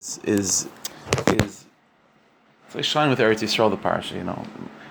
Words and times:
is 0.00 0.68
is 1.28 1.64
it's 2.66 2.74
like 2.74 2.84
shine 2.84 3.10
with 3.10 3.18
Eretz 3.18 3.42
Yisrael 3.42 3.70
the 3.70 3.76
parsha. 3.76 4.14
You 4.14 4.24
know, 4.24 4.44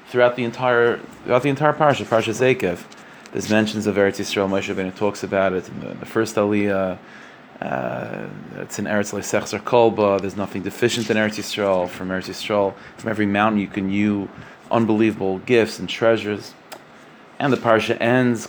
throughout 0.07 0.35
the 0.35 0.43
entire 0.43 0.97
throughout 1.23 1.43
the 1.43 1.49
entire 1.49 1.73
parsha, 1.73 2.05
parsha 2.05 2.33
Zekev, 2.33 2.83
there's 3.31 3.49
mentions 3.49 3.87
of 3.87 3.95
Eretz 3.95 4.19
Yisrael. 4.19 4.49
Moshe 4.49 4.73
Rabbeinu 4.73 4.95
talks 4.95 5.23
about 5.23 5.53
it 5.53 5.67
in 5.69 5.79
the, 5.79 5.93
the 5.95 6.05
first 6.05 6.35
Aliyah. 6.35 6.97
Uh, 7.61 8.27
it's 8.57 8.77
in 8.77 8.85
Eretz 8.85 9.13
Leisechzer 9.13 9.63
Kolba. 9.63 10.19
There's 10.19 10.35
nothing 10.35 10.61
deficient 10.61 11.09
in 11.09 11.17
Eretz 11.17 11.37
Yisrael. 11.37 11.89
From 11.89 12.09
Eretz 12.09 12.29
Yisrael, 12.29 12.73
from 12.97 13.09
every 13.09 13.25
mountain 13.25 13.59
you 13.61 13.67
can 13.67 13.89
you 13.89 14.29
unbelievable 14.69 15.39
gifts 15.39 15.79
and 15.79 15.87
treasures. 15.87 16.53
And 17.39 17.53
the 17.53 17.57
parsha 17.57 17.99
ends, 18.01 18.47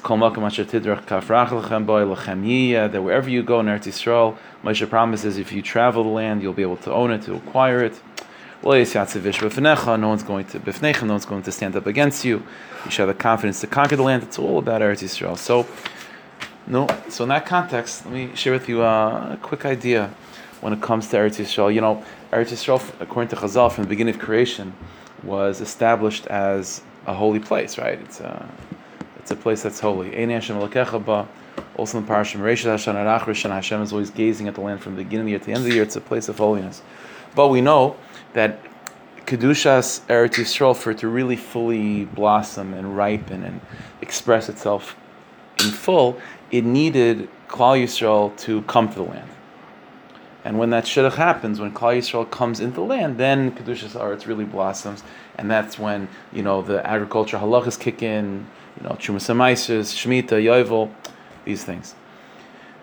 that 2.93 3.03
wherever 3.03 3.29
you 3.29 3.43
go 3.43 3.61
in 3.61 3.67
Eretz 3.67 3.85
Yisrael, 3.85 4.39
Moshe 4.65 4.89
promises 4.89 5.37
if 5.37 5.53
you 5.53 5.61
travel 5.61 6.05
the 6.05 6.09
land, 6.09 6.43
you'll 6.43 6.55
be 6.55 6.63
able 6.63 6.79
to 6.79 6.93
own 6.93 7.11
it, 7.11 7.23
to 7.23 7.35
acquire 7.35 7.85
it. 7.85 8.01
No 8.63 8.71
one's 8.71 10.23
going 10.23 10.47
to 10.47 11.05
no 11.05 11.13
one's 11.13 11.27
going 11.27 11.43
to 11.43 11.53
stand 11.53 11.77
up 11.77 11.87
against 11.87 12.25
you. 12.25 12.43
You 12.85 12.91
should 12.91 13.07
have 13.07 13.09
the 13.09 13.23
confidence 13.23 13.61
to 13.61 13.67
conquer 13.67 13.97
the 13.97 14.03
land. 14.03 14.23
It's 14.23 14.39
all 14.39 14.59
about 14.59 14.81
Eretz 14.81 15.03
Yisrael. 15.03 15.37
So, 15.37 15.67
no. 16.67 16.89
So 17.11 17.25
in 17.25 17.29
that 17.29 17.45
context, 17.45 18.07
let 18.07 18.15
me 18.15 18.35
share 18.35 18.55
with 18.55 18.69
you 18.69 18.83
a 18.83 19.39
quick 19.43 19.67
idea 19.67 20.11
when 20.61 20.73
it 20.73 20.81
comes 20.81 21.09
to 21.09 21.19
Eretz 21.19 21.37
Yisrael. 21.37 21.73
You 21.73 21.83
know, 21.83 22.03
Eretz 22.33 22.49
Yisrael, 22.49 22.83
according 23.01 23.29
to 23.29 23.37
Chazal, 23.37 23.71
from 23.71 23.85
the 23.85 23.91
beginning 23.91 24.15
of 24.15 24.21
creation, 24.21 24.73
was 25.23 25.61
established 25.61 26.27
as 26.27 26.81
a 27.09 27.15
holy 27.15 27.41
place. 27.41 27.79
Right? 27.79 28.01
It's 28.01 28.21
a 28.21 28.49
it's 29.19 29.31
a 29.31 29.37
place 29.37 29.63
that's 29.63 29.81
holy. 29.81 30.09
Also 31.77 31.99
in 31.99 32.07
the 32.07 32.13
Parashim 32.13 32.41
Hashem, 32.41 33.51
Hashem 33.51 33.83
is 33.83 33.93
always 33.93 34.11
gazing 34.11 34.49
at 34.49 34.55
the 34.55 34.61
land 34.61 34.81
from 34.81 34.97
the 34.97 35.05
beginning 35.05 35.23
of 35.23 35.27
the 35.27 35.31
year 35.31 35.39
to 35.39 35.45
the 35.47 35.53
end 35.53 35.59
of 35.59 35.65
the 35.65 35.75
year. 35.75 35.83
It's 35.83 35.97
a 35.97 36.01
place 36.01 36.29
of 36.29 36.39
holiness. 36.39 36.83
But 37.35 37.49
we 37.49 37.61
know 37.61 37.97
that 38.33 38.61
Kedushas 39.27 40.01
Eretz 40.07 40.37
Yisrael, 40.37 40.75
for 40.75 40.91
it 40.93 40.99
to 40.99 41.09
really 41.09 41.37
fully 41.37 42.07
blossom 42.07 42.75
and 42.75 42.97
ripen 42.97 43.45
and 43.45 43.61
express 44.01 44.49
itself 44.49 44.97
in 45.61 45.71
full, 45.71 46.19
it 46.51 46.65
needed 46.65 47.29
Klal 47.49 47.83
Yisrael 47.83 48.37
to 48.39 48.63
come 48.63 48.89
to 48.89 48.95
the 48.95 49.03
land. 49.03 49.29
And 50.45 50.59
when 50.59 50.71
that 50.71 50.85
shidduch 50.85 51.15
happens, 51.15 51.61
when 51.61 51.73
Klal 51.73 51.99
Yisrael 51.99 52.31
comes 52.31 52.61
into 52.61 52.77
the 52.77 52.83
land, 52.83 53.19
then 53.19 53.53
Kedushas 53.53 53.99
Eretz 53.99 54.27
really 54.27 54.45
blossoms, 54.45 55.03
and 55.37 55.51
that's 55.51 55.79
when 55.79 56.09
you 56.33 56.43
know 56.43 56.63
the 56.63 56.87
agriculture 56.87 57.39
halachas 57.39 57.79
kick 57.79 58.03
in, 58.03 58.47
you 58.77 58.89
know, 58.89 58.95
Chumas 58.95 59.29
Shemitah, 59.29 60.41
Yovel, 60.43 60.91
these 61.45 61.65
things. 61.65 61.95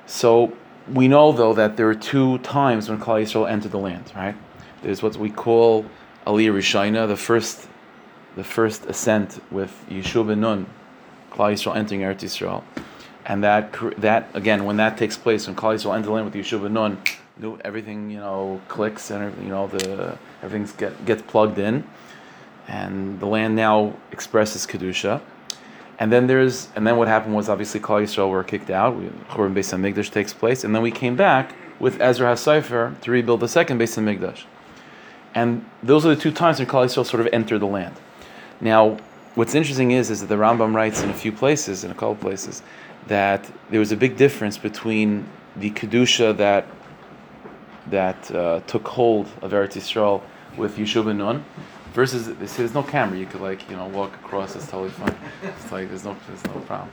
So 0.05 0.53
we 0.93 1.07
know 1.07 1.31
though 1.31 1.53
that 1.53 1.77
there 1.77 1.89
are 1.89 1.95
two 1.95 2.37
times 2.39 2.89
when 2.89 2.99
Klal 2.99 3.23
Yisrael 3.23 3.49
entered 3.49 3.71
the 3.71 3.79
land, 3.79 4.11
right? 4.15 4.35
There's 4.81 5.01
what 5.01 5.15
we 5.15 5.29
call 5.29 5.85
Aliyah 6.27 6.53
Rishayna, 6.53 7.07
the 7.07 7.17
first, 7.17 7.67
the 8.35 8.43
first 8.43 8.85
ascent 8.85 9.41
with 9.51 9.73
Yeshua 9.89 10.27
ben 10.27 10.41
Nun, 10.41 10.65
Klal 11.31 11.53
Yisrael 11.53 11.75
entering 11.75 12.01
Eretz 12.01 12.21
Yisrael, 12.21 12.63
and 13.25 13.43
that 13.43 13.73
that 13.97 14.29
again 14.33 14.65
when 14.65 14.77
that 14.77 14.97
takes 14.97 15.17
place 15.17 15.47
when 15.47 15.55
Klal 15.55 15.75
Yisrael 15.75 15.95
enter 15.95 16.07
the 16.07 16.11
land 16.11 16.25
with 16.25 16.35
Yeshua 16.35 16.61
ben 16.61 16.73
Nun, 16.73 16.97
everything 17.63 18.09
you 18.09 18.19
know 18.19 18.61
clicks 18.67 19.11
and 19.11 19.35
you 19.43 19.49
know 19.49 19.67
the 19.67 20.17
everything's 20.41 20.71
get 20.71 21.05
gets 21.05 21.21
plugged 21.23 21.59
in, 21.59 21.83
and 22.67 23.19
the 23.19 23.25
land 23.25 23.55
now 23.55 23.95
expresses 24.11 24.65
kedusha 24.65 25.21
and 25.97 26.11
then 26.11 26.27
there's 26.27 26.67
and 26.75 26.85
then 26.85 26.97
what 26.97 27.07
happened 27.07 27.35
was 27.35 27.47
obviously 27.47 27.79
Klal 27.79 28.03
Yisrael 28.03 28.29
were 28.29 28.43
kicked 28.43 28.69
out. 28.69 28.95
Churban 29.29 29.53
Beis 29.53 29.73
Hamikdash 29.73 30.11
takes 30.11 30.33
place, 30.33 30.63
and 30.63 30.75
then 30.75 30.81
we 30.81 30.91
came 30.91 31.15
back 31.15 31.55
with 31.79 32.01
Ezra 32.01 32.33
HaSefer 32.33 32.99
to 33.01 33.11
rebuild 33.11 33.39
the 33.39 33.47
second 33.47 33.79
Beis 33.79 33.95
Hamikdash. 33.97 34.43
And 35.33 35.65
those 35.83 36.05
are 36.05 36.15
the 36.15 36.21
two 36.21 36.31
times 36.31 36.59
when 36.59 36.67
Klal 36.67 36.85
Yisrael 36.85 37.05
sort 37.05 37.21
of 37.21 37.27
entered 37.31 37.59
the 37.59 37.67
land. 37.67 37.95
Now, 38.61 38.97
what's 39.35 39.55
interesting 39.55 39.91
is 39.91 40.09
is 40.09 40.21
that 40.21 40.27
the 40.27 40.35
Rambam 40.35 40.73
writes 40.73 41.01
in 41.01 41.09
a 41.09 41.13
few 41.13 41.31
places, 41.31 41.83
in 41.83 41.91
a 41.91 41.93
couple 41.93 42.15
places, 42.15 42.61
that 43.07 43.49
there 43.69 43.79
was 43.79 43.91
a 43.91 43.97
big 43.97 44.17
difference 44.17 44.57
between 44.57 45.27
the 45.55 45.71
kedusha 45.71 46.35
that 46.35 46.65
that 47.87 48.31
uh, 48.31 48.61
took 48.67 48.87
hold 48.87 49.27
of 49.41 49.51
Eretz 49.51 49.73
Yisrael 49.73 50.21
with 50.57 50.77
Yeshua 50.77 51.05
ben 51.05 51.17
Nun, 51.17 51.45
Versus, 51.95 52.27
they 52.27 52.45
say 52.45 52.57
there's 52.57 52.73
no 52.73 52.83
camera. 52.83 53.17
You 53.17 53.25
could 53.25 53.39
like 53.39 53.69
you 53.69 53.77
know 53.77 53.87
walk 53.87 54.13
across. 54.15 54.53
It's 54.53 54.69
totally 54.69 54.89
fine. 54.89 55.15
It's 55.41 55.71
like 55.71 55.87
there's 55.87 56.03
no 56.03 56.13
there's 56.27 56.43
no 56.43 56.59
problem. 56.67 56.89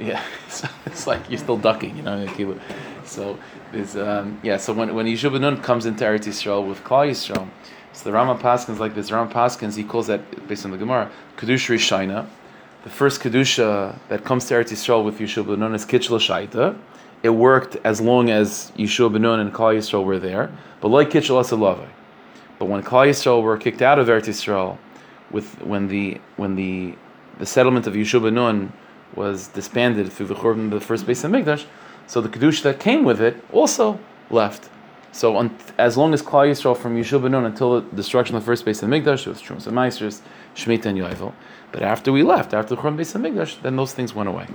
Yeah, 0.00 0.20
so 0.48 0.66
it's 0.86 1.06
like 1.06 1.30
you're 1.30 1.38
still 1.38 1.56
ducking. 1.56 1.96
You 1.96 2.02
know. 2.02 2.58
So 3.04 3.38
there's 3.70 3.96
um, 3.96 4.40
yeah. 4.42 4.56
So 4.56 4.72
when 4.72 4.92
when 4.92 5.06
Yeshua 5.06 5.40
Nun 5.40 5.62
comes 5.62 5.86
into 5.86 6.02
Eretz 6.02 6.26
Yisrael 6.26 6.68
with 6.68 6.82
Klal 6.82 7.08
Yisrael, 7.08 7.48
so 7.92 8.04
the 8.04 8.10
Rama 8.10 8.34
Paskins 8.34 8.80
like 8.80 8.96
this. 8.96 9.12
Rama 9.12 9.32
Paskins 9.32 9.76
he 9.76 9.84
calls 9.84 10.08
that 10.08 10.48
based 10.48 10.64
on 10.64 10.72
the 10.72 10.78
Gemara 10.78 11.12
Kedusha 11.36 11.76
Rishayna. 11.76 12.26
The 12.82 12.90
first 12.90 13.20
kedusha 13.20 13.96
that 14.08 14.24
comes 14.24 14.46
to 14.46 14.54
Eretz 14.54 14.72
Yisrael 14.72 15.04
with 15.04 15.20
Yeshua 15.20 15.56
Nun 15.56 15.76
is 15.76 15.86
Kitchel 15.86 16.18
Shaita. 16.18 16.76
It 17.24 17.30
worked 17.30 17.78
as 17.84 18.02
long 18.02 18.28
as 18.28 18.70
Yeshua 18.76 19.18
Nun 19.18 19.40
and 19.40 19.50
Klal 19.50 19.74
Yisrael 19.74 20.04
were 20.04 20.18
there, 20.18 20.52
but 20.82 20.88
like 20.88 21.08
Kitchel 21.08 21.40
Asalavai. 21.42 21.88
But 22.58 22.66
when 22.66 22.82
Klal 22.82 23.08
Yisrael 23.08 23.42
were 23.42 23.56
kicked 23.56 23.80
out 23.80 23.98
of 23.98 24.08
Eretz 24.08 24.28
Yisrael, 24.28 24.76
with 25.30 25.58
when 25.62 25.88
the 25.88 26.20
when 26.36 26.54
the 26.54 26.96
the 27.38 27.46
settlement 27.46 27.86
of 27.86 27.94
Yeshua 27.94 28.30
Nun 28.30 28.74
was 29.14 29.48
disbanded 29.48 30.12
through 30.12 30.26
the 30.26 30.34
Churban 30.34 30.66
of 30.66 30.70
the 30.72 30.80
first 30.80 31.06
Beis 31.06 31.24
Hamikdash, 31.24 31.64
so 32.06 32.20
the 32.20 32.28
kedusha 32.28 32.62
that 32.64 32.78
came 32.78 33.04
with 33.04 33.22
it 33.22 33.42
also 33.52 33.98
left. 34.28 34.68
So 35.10 35.36
on, 35.38 35.56
as 35.78 35.96
long 35.96 36.12
as 36.12 36.20
Klal 36.22 36.50
Yisrael 36.50 36.76
from 36.76 36.94
Yeshua 36.94 37.30
Nun 37.30 37.46
until 37.46 37.80
the 37.80 37.96
destruction 37.96 38.36
of 38.36 38.42
the 38.42 38.46
first 38.46 38.66
Beis 38.66 38.82
Hamikdash, 38.82 39.26
it 39.26 39.28
was 39.28 39.40
Trumas 39.40 39.66
and 39.66 39.74
Meisters, 39.74 40.20
Shemitah 40.54 40.86
and 40.86 40.98
Yovel. 40.98 41.32
But 41.72 41.82
after 41.82 42.12
we 42.12 42.22
left, 42.22 42.52
after 42.52 42.74
the 42.74 42.82
Churban 42.82 42.98
Beis 42.98 43.18
Hamikdash, 43.18 43.62
then 43.62 43.76
those 43.76 43.94
things 43.94 44.14
went 44.14 44.28
away. 44.28 44.46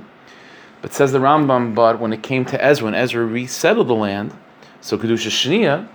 But 0.82 0.94
says 0.94 1.12
the 1.12 1.20
Rambam, 1.20 1.76
but 1.76 2.00
when 2.00 2.14
it 2.14 2.24
came 2.24 2.46
to 2.46 2.64
Ezra, 2.64 2.86
when 2.86 2.96
Ezra 2.96 3.26
resettled 3.26 3.88
the 3.88 3.96
land, 3.96 4.34
so 4.82 4.98
kedusha 4.98 5.30
Shnia 5.30 5.88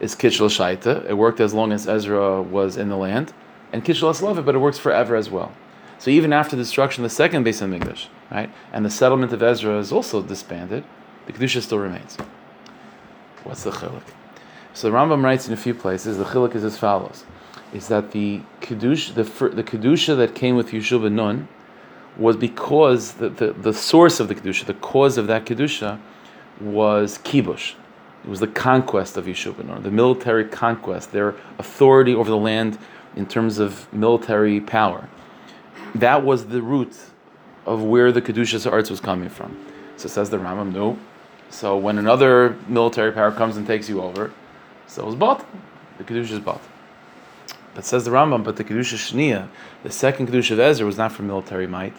is 0.00 0.14
Kitchel 0.14 0.48
Shaita. 0.48 1.08
It 1.08 1.14
worked 1.14 1.40
as 1.40 1.52
long 1.52 1.72
as 1.72 1.86
Ezra 1.86 2.40
was 2.40 2.76
in 2.76 2.88
the 2.88 2.96
land. 2.96 3.32
And 3.72 3.84
Kitchel 3.84 4.10
Aslava, 4.10 4.44
but 4.44 4.54
it 4.54 4.58
works 4.58 4.78
forever 4.78 5.14
as 5.14 5.30
well. 5.30 5.52
So 5.98 6.10
even 6.10 6.32
after 6.32 6.56
the 6.56 6.62
destruction 6.62 7.04
of 7.04 7.10
the 7.10 7.14
second 7.14 7.44
Beis 7.44 7.60
Hamikdash, 7.60 8.06
right, 8.30 8.50
and 8.72 8.84
the 8.84 8.90
settlement 8.90 9.32
of 9.32 9.42
Ezra 9.42 9.78
is 9.78 9.92
also 9.92 10.22
disbanded, 10.22 10.84
the 11.26 11.32
Kedusha 11.34 11.60
still 11.60 11.78
remains. 11.78 12.16
What's 13.44 13.64
the 13.64 13.70
chiluk? 13.70 14.02
So 14.72 14.90
the 14.90 14.96
Rambam 14.96 15.22
writes 15.22 15.46
in 15.46 15.52
a 15.52 15.58
few 15.58 15.74
places, 15.74 16.16
the 16.16 16.24
chiluk 16.24 16.54
is 16.54 16.64
as 16.64 16.78
follows, 16.78 17.24
is 17.74 17.88
that 17.88 18.12
the 18.12 18.40
Kedusha, 18.62 19.14
the, 19.14 19.48
the 19.50 19.62
Kedusha 19.62 20.16
that 20.16 20.34
came 20.34 20.56
with 20.56 20.70
Yeshua 20.70 21.02
ben 21.02 21.16
Nun 21.16 21.48
was 22.16 22.36
because 22.36 23.14
the, 23.14 23.28
the, 23.28 23.52
the 23.52 23.72
source 23.72 24.20
of 24.20 24.28
the 24.28 24.34
Kedusha, 24.34 24.66
the 24.66 24.74
cause 24.74 25.16
of 25.16 25.26
that 25.28 25.46
Kedusha 25.46 26.00
was 26.60 27.18
Kibush, 27.18 27.74
it 28.24 28.28
was 28.28 28.40
the 28.40 28.48
conquest 28.48 29.16
of 29.16 29.24
Yeshua 29.24 29.82
the 29.82 29.90
military 29.90 30.44
conquest, 30.44 31.12
their 31.12 31.34
authority 31.58 32.14
over 32.14 32.30
the 32.30 32.36
land 32.36 32.78
in 33.16 33.26
terms 33.26 33.58
of 33.58 33.90
military 33.92 34.60
power. 34.60 35.08
That 35.94 36.24
was 36.24 36.46
the 36.46 36.62
root 36.62 36.94
of 37.66 37.82
where 37.82 38.12
the 38.12 38.20
Kedushas 38.20 38.70
aretz 38.70 38.90
was 38.90 39.00
coming 39.00 39.28
from. 39.28 39.56
So 39.96 40.08
says 40.08 40.30
the 40.30 40.36
Rambam, 40.36 40.72
no. 40.72 40.98
So 41.48 41.76
when 41.76 41.98
another 41.98 42.56
military 42.68 43.12
power 43.12 43.32
comes 43.32 43.56
and 43.56 43.66
takes 43.66 43.88
you 43.88 44.02
over, 44.02 44.32
so 44.86 45.06
it's 45.06 45.16
bought. 45.16 45.44
The 45.98 46.04
Kedusha 46.04 46.32
is 46.32 46.40
bought. 46.40 46.62
But 47.74 47.84
says 47.84 48.04
the 48.04 48.10
Rambam, 48.10 48.42
but 48.42 48.56
the 48.56 48.64
Kedusha 48.64 48.96
Shnia, 48.96 49.48
the 49.82 49.90
second 49.90 50.28
Kedusha 50.28 50.52
of 50.52 50.60
Ezra 50.60 50.84
was 50.84 50.98
not 50.98 51.12
for 51.12 51.22
military 51.22 51.66
might 51.66 51.94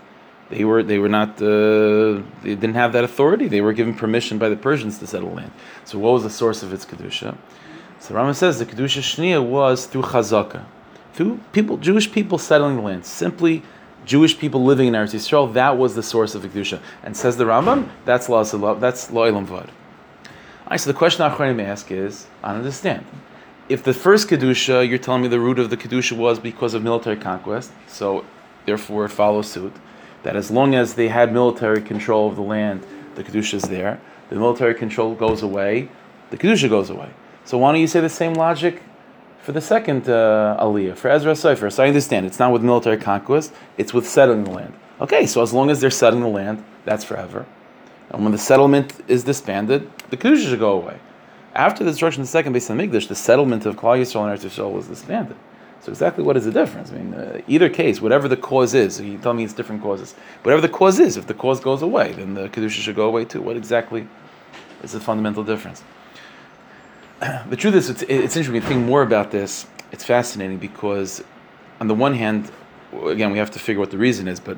they 0.52 0.66
were 0.66 0.84
they 0.84 1.00
were 1.00 1.10
not 1.10 1.42
uh, 1.42 2.22
they 2.44 2.56
didn't 2.56 2.76
have 2.76 2.94
that 2.94 3.04
authority. 3.04 3.48
They 3.48 3.62
were 3.62 3.74
given 3.74 3.96
permission 3.96 4.38
by 4.38 4.50
the 4.50 4.58
Persians 4.58 5.00
to 5.00 5.08
settle 5.08 5.32
land. 5.32 5.52
So 5.86 5.98
what 5.98 6.12
was 6.12 6.24
the 6.24 6.30
source 6.30 6.62
of 6.62 6.74
its 6.74 6.86
kedusha? 6.86 7.36
So 8.00 8.14
Rama 8.14 8.34
says 8.34 8.60
the 8.60 8.66
kedusha 8.66 9.02
shnia 9.02 9.44
was 9.44 9.86
through 9.86 10.04
chazaka, 10.04 10.66
through 11.14 11.40
people 11.54 11.78
Jewish 11.78 12.12
people 12.12 12.38
settling 12.38 12.76
the 12.76 12.82
land. 12.82 13.06
Simply 13.06 13.64
Jewish 14.06 14.38
people 14.38 14.64
living 14.64 14.88
in 14.90 14.94
Eretz 14.94 15.14
Yisrael. 15.14 15.54
That 15.54 15.78
was 15.78 15.96
the 15.96 16.04
source 16.04 16.36
of 16.36 16.42
the 16.42 16.50
kedusha. 16.50 16.82
And 17.02 17.16
says 17.16 17.38
the 17.38 17.46
Rambam, 17.46 17.90
that's 18.04 18.28
lo 18.28 18.44
that's 18.76 19.10
lo'ilam 19.10 19.46
vad. 19.46 19.72
Alright, 20.66 20.82
so 20.82 20.92
the 20.92 20.98
question 20.98 21.24
I'm 21.24 21.56
may 21.56 21.66
ask 21.66 21.92
is, 21.92 22.28
I 22.44 22.54
understand. 22.56 23.06
If 23.72 23.84
the 23.84 23.94
first 23.94 24.28
kedusha, 24.28 24.86
you're 24.90 24.98
telling 24.98 25.22
me 25.22 25.30
the 25.30 25.40
root 25.40 25.58
of 25.58 25.70
the 25.70 25.78
kedusha 25.78 26.18
was 26.18 26.40
because 26.40 26.74
of 26.74 26.84
military 26.84 27.16
conquest, 27.16 27.72
so 27.88 28.26
therefore 28.66 29.06
it 29.06 29.12
follows 29.12 29.50
suit 29.50 29.74
that 30.24 30.36
as 30.36 30.52
long 30.52 30.76
as 30.76 30.96
they 30.96 31.08
had 31.08 31.32
military 31.32 31.82
control 31.82 32.28
of 32.28 32.36
the 32.36 32.42
land, 32.42 32.86
the 33.16 33.24
Kedusha 33.24 33.54
is 33.54 33.64
there. 33.64 34.02
The 34.28 34.36
military 34.36 34.76
control 34.76 35.16
goes 35.16 35.42
away, 35.42 35.88
the 36.32 36.38
Kedusha 36.38 36.68
goes 36.68 36.90
away. 36.90 37.12
So 37.46 37.58
why 37.60 37.72
don't 37.72 37.80
you 37.80 37.88
say 37.88 38.02
the 38.02 38.10
same 38.10 38.34
logic 38.34 38.84
for 39.42 39.54
the 39.54 39.62
second 39.62 40.10
uh, 40.10 40.58
Aliyah, 40.60 40.98
for 40.98 41.08
Ezra 41.10 41.34
Sefer? 41.34 41.70
So 41.70 41.82
I 41.82 41.88
understand, 41.88 42.26
it's 42.26 42.40
not 42.40 42.52
with 42.52 42.64
military 42.64 42.98
conquest, 42.98 43.54
it's 43.78 43.94
with 43.94 44.06
settling 44.06 44.44
the 44.44 44.52
land. 44.52 44.74
Okay, 45.00 45.26
so 45.26 45.42
as 45.42 45.54
long 45.54 45.70
as 45.70 45.80
they're 45.80 45.90
settling 45.90 46.24
the 46.24 46.28
land, 46.28 46.62
that's 46.84 47.06
forever. 47.06 47.46
And 48.10 48.24
when 48.24 48.34
the 48.34 48.38
settlement 48.38 49.02
is 49.08 49.24
disbanded, 49.24 49.90
the 50.10 50.18
Kedusha 50.18 50.50
should 50.50 50.60
go 50.60 50.74
away. 50.74 51.00
After 51.54 51.84
the 51.84 51.92
destruction 51.92 52.22
of 52.22 52.28
the 52.28 52.32
second 52.32 52.56
Beis 52.56 52.70
Hamikdash, 52.70 53.08
the 53.08 53.16
settlement 53.16 53.66
of 53.66 53.76
Klal 53.76 54.00
Yisrael 54.00 54.30
and 54.30 54.40
Eretz 54.40 54.46
Yisrael 54.46 54.72
was 54.72 54.88
disbanded. 54.88 55.36
So 55.82 55.92
exactly 55.92 56.24
what 56.24 56.38
is 56.38 56.46
the 56.46 56.52
difference? 56.52 56.92
I 56.92 56.96
mean, 56.96 57.14
uh, 57.14 57.42
either 57.48 57.68
case, 57.68 58.00
whatever 58.00 58.28
the 58.28 58.38
cause 58.38 58.74
is, 58.74 59.02
you 59.02 59.18
tell 59.18 59.34
me 59.34 59.44
it's 59.44 59.54
different 59.54 59.82
causes. 59.82 60.14
Whatever 60.44 60.62
the 60.62 60.70
cause 60.70 61.00
is, 61.00 61.18
if 61.18 61.28
the 61.28 61.34
cause 61.34 61.60
goes 61.60 61.82
away, 61.82 62.14
then 62.14 62.36
the 62.36 62.50
kedusha 62.50 62.82
should 62.82 62.96
go 62.96 63.08
away 63.08 63.26
too. 63.26 63.42
What 63.42 63.58
exactly 63.58 64.08
is 64.84 64.92
the 64.92 65.00
fundamental 65.00 65.44
difference? 65.44 65.84
the 67.50 67.58
truth 67.58 67.76
is, 67.76 67.90
it's, 67.90 68.04
it's 68.04 68.38
interesting. 68.38 68.56
You 68.56 68.62
think 68.62 68.86
more 68.86 69.02
about 69.02 69.32
this, 69.32 69.66
it's 69.92 70.06
fascinating 70.06 70.58
because, 70.58 71.24
on 71.82 71.88
the 71.88 71.96
one 71.96 72.14
hand, 72.14 72.52
again, 73.06 73.32
we 73.32 73.40
have 73.40 73.52
to 73.52 73.60
figure 73.60 73.80
what 73.80 73.92
the 73.92 73.98
reason 73.98 74.28
is, 74.28 74.40
but 74.40 74.58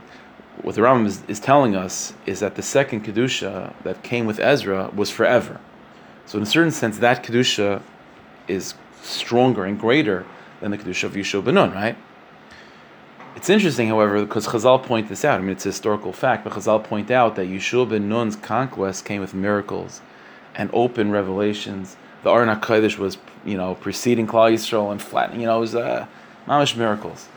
what 0.62 0.76
the 0.76 0.82
Rambam 0.82 1.06
is, 1.08 1.24
is 1.28 1.40
telling 1.40 1.76
us 1.76 2.14
is 2.26 2.42
that 2.42 2.56
the 2.56 2.62
second 2.62 3.06
kedusha 3.06 3.74
that 3.84 4.04
came 4.04 4.26
with 4.26 4.40
Ezra 4.40 4.92
was 4.94 5.10
forever. 5.10 5.60
So, 6.26 6.38
in 6.38 6.44
a 6.44 6.48
certain 6.48 6.72
sense, 6.72 6.98
that 7.00 7.24
kedusha 7.24 7.82
is 8.48 8.76
stronger 9.02 9.66
and 9.66 9.80
greater 9.80 10.26
than 10.62 10.72
the 10.72 10.78
kedusha 10.78 11.06
of 11.06 11.14
Yeshua 11.14 11.44
Benon, 11.44 11.74
right? 11.74 11.98
It's 13.36 13.50
interesting, 13.50 13.88
however, 13.88 14.24
because 14.24 14.48
Chazal 14.48 14.82
point 14.84 15.10
this 15.10 15.26
out. 15.26 15.40
I 15.40 15.42
mean, 15.42 15.52
it's 15.52 15.66
a 15.66 15.70
historical 15.70 16.14
fact, 16.14 16.44
but 16.44 16.54
Chazal 16.54 16.84
point 16.84 17.10
out 17.10 17.36
that 17.36 17.48
Yeshua 17.48 17.90
ben 17.90 18.08
Nun's 18.08 18.36
conquest 18.36 19.06
came 19.06 19.22
with 19.22 19.34
miracles 19.34 20.02
and 20.56 20.70
open 20.72 21.12
revelations. 21.12 21.98
The 22.22 22.30
Aron 22.30 22.48
HaKodesh 22.48 22.98
was, 22.98 23.18
you 23.44 23.58
know, 23.58 23.76
preceding 23.76 24.28
Klal 24.28 24.54
Yisrael 24.54 24.92
and 24.92 25.02
flattening, 25.02 25.42
you 25.42 25.48
know, 25.48 25.58
it 25.58 25.62
was 25.62 25.76
uh, 25.76 26.06
mamish 26.48 26.78
miracles. 26.78 27.28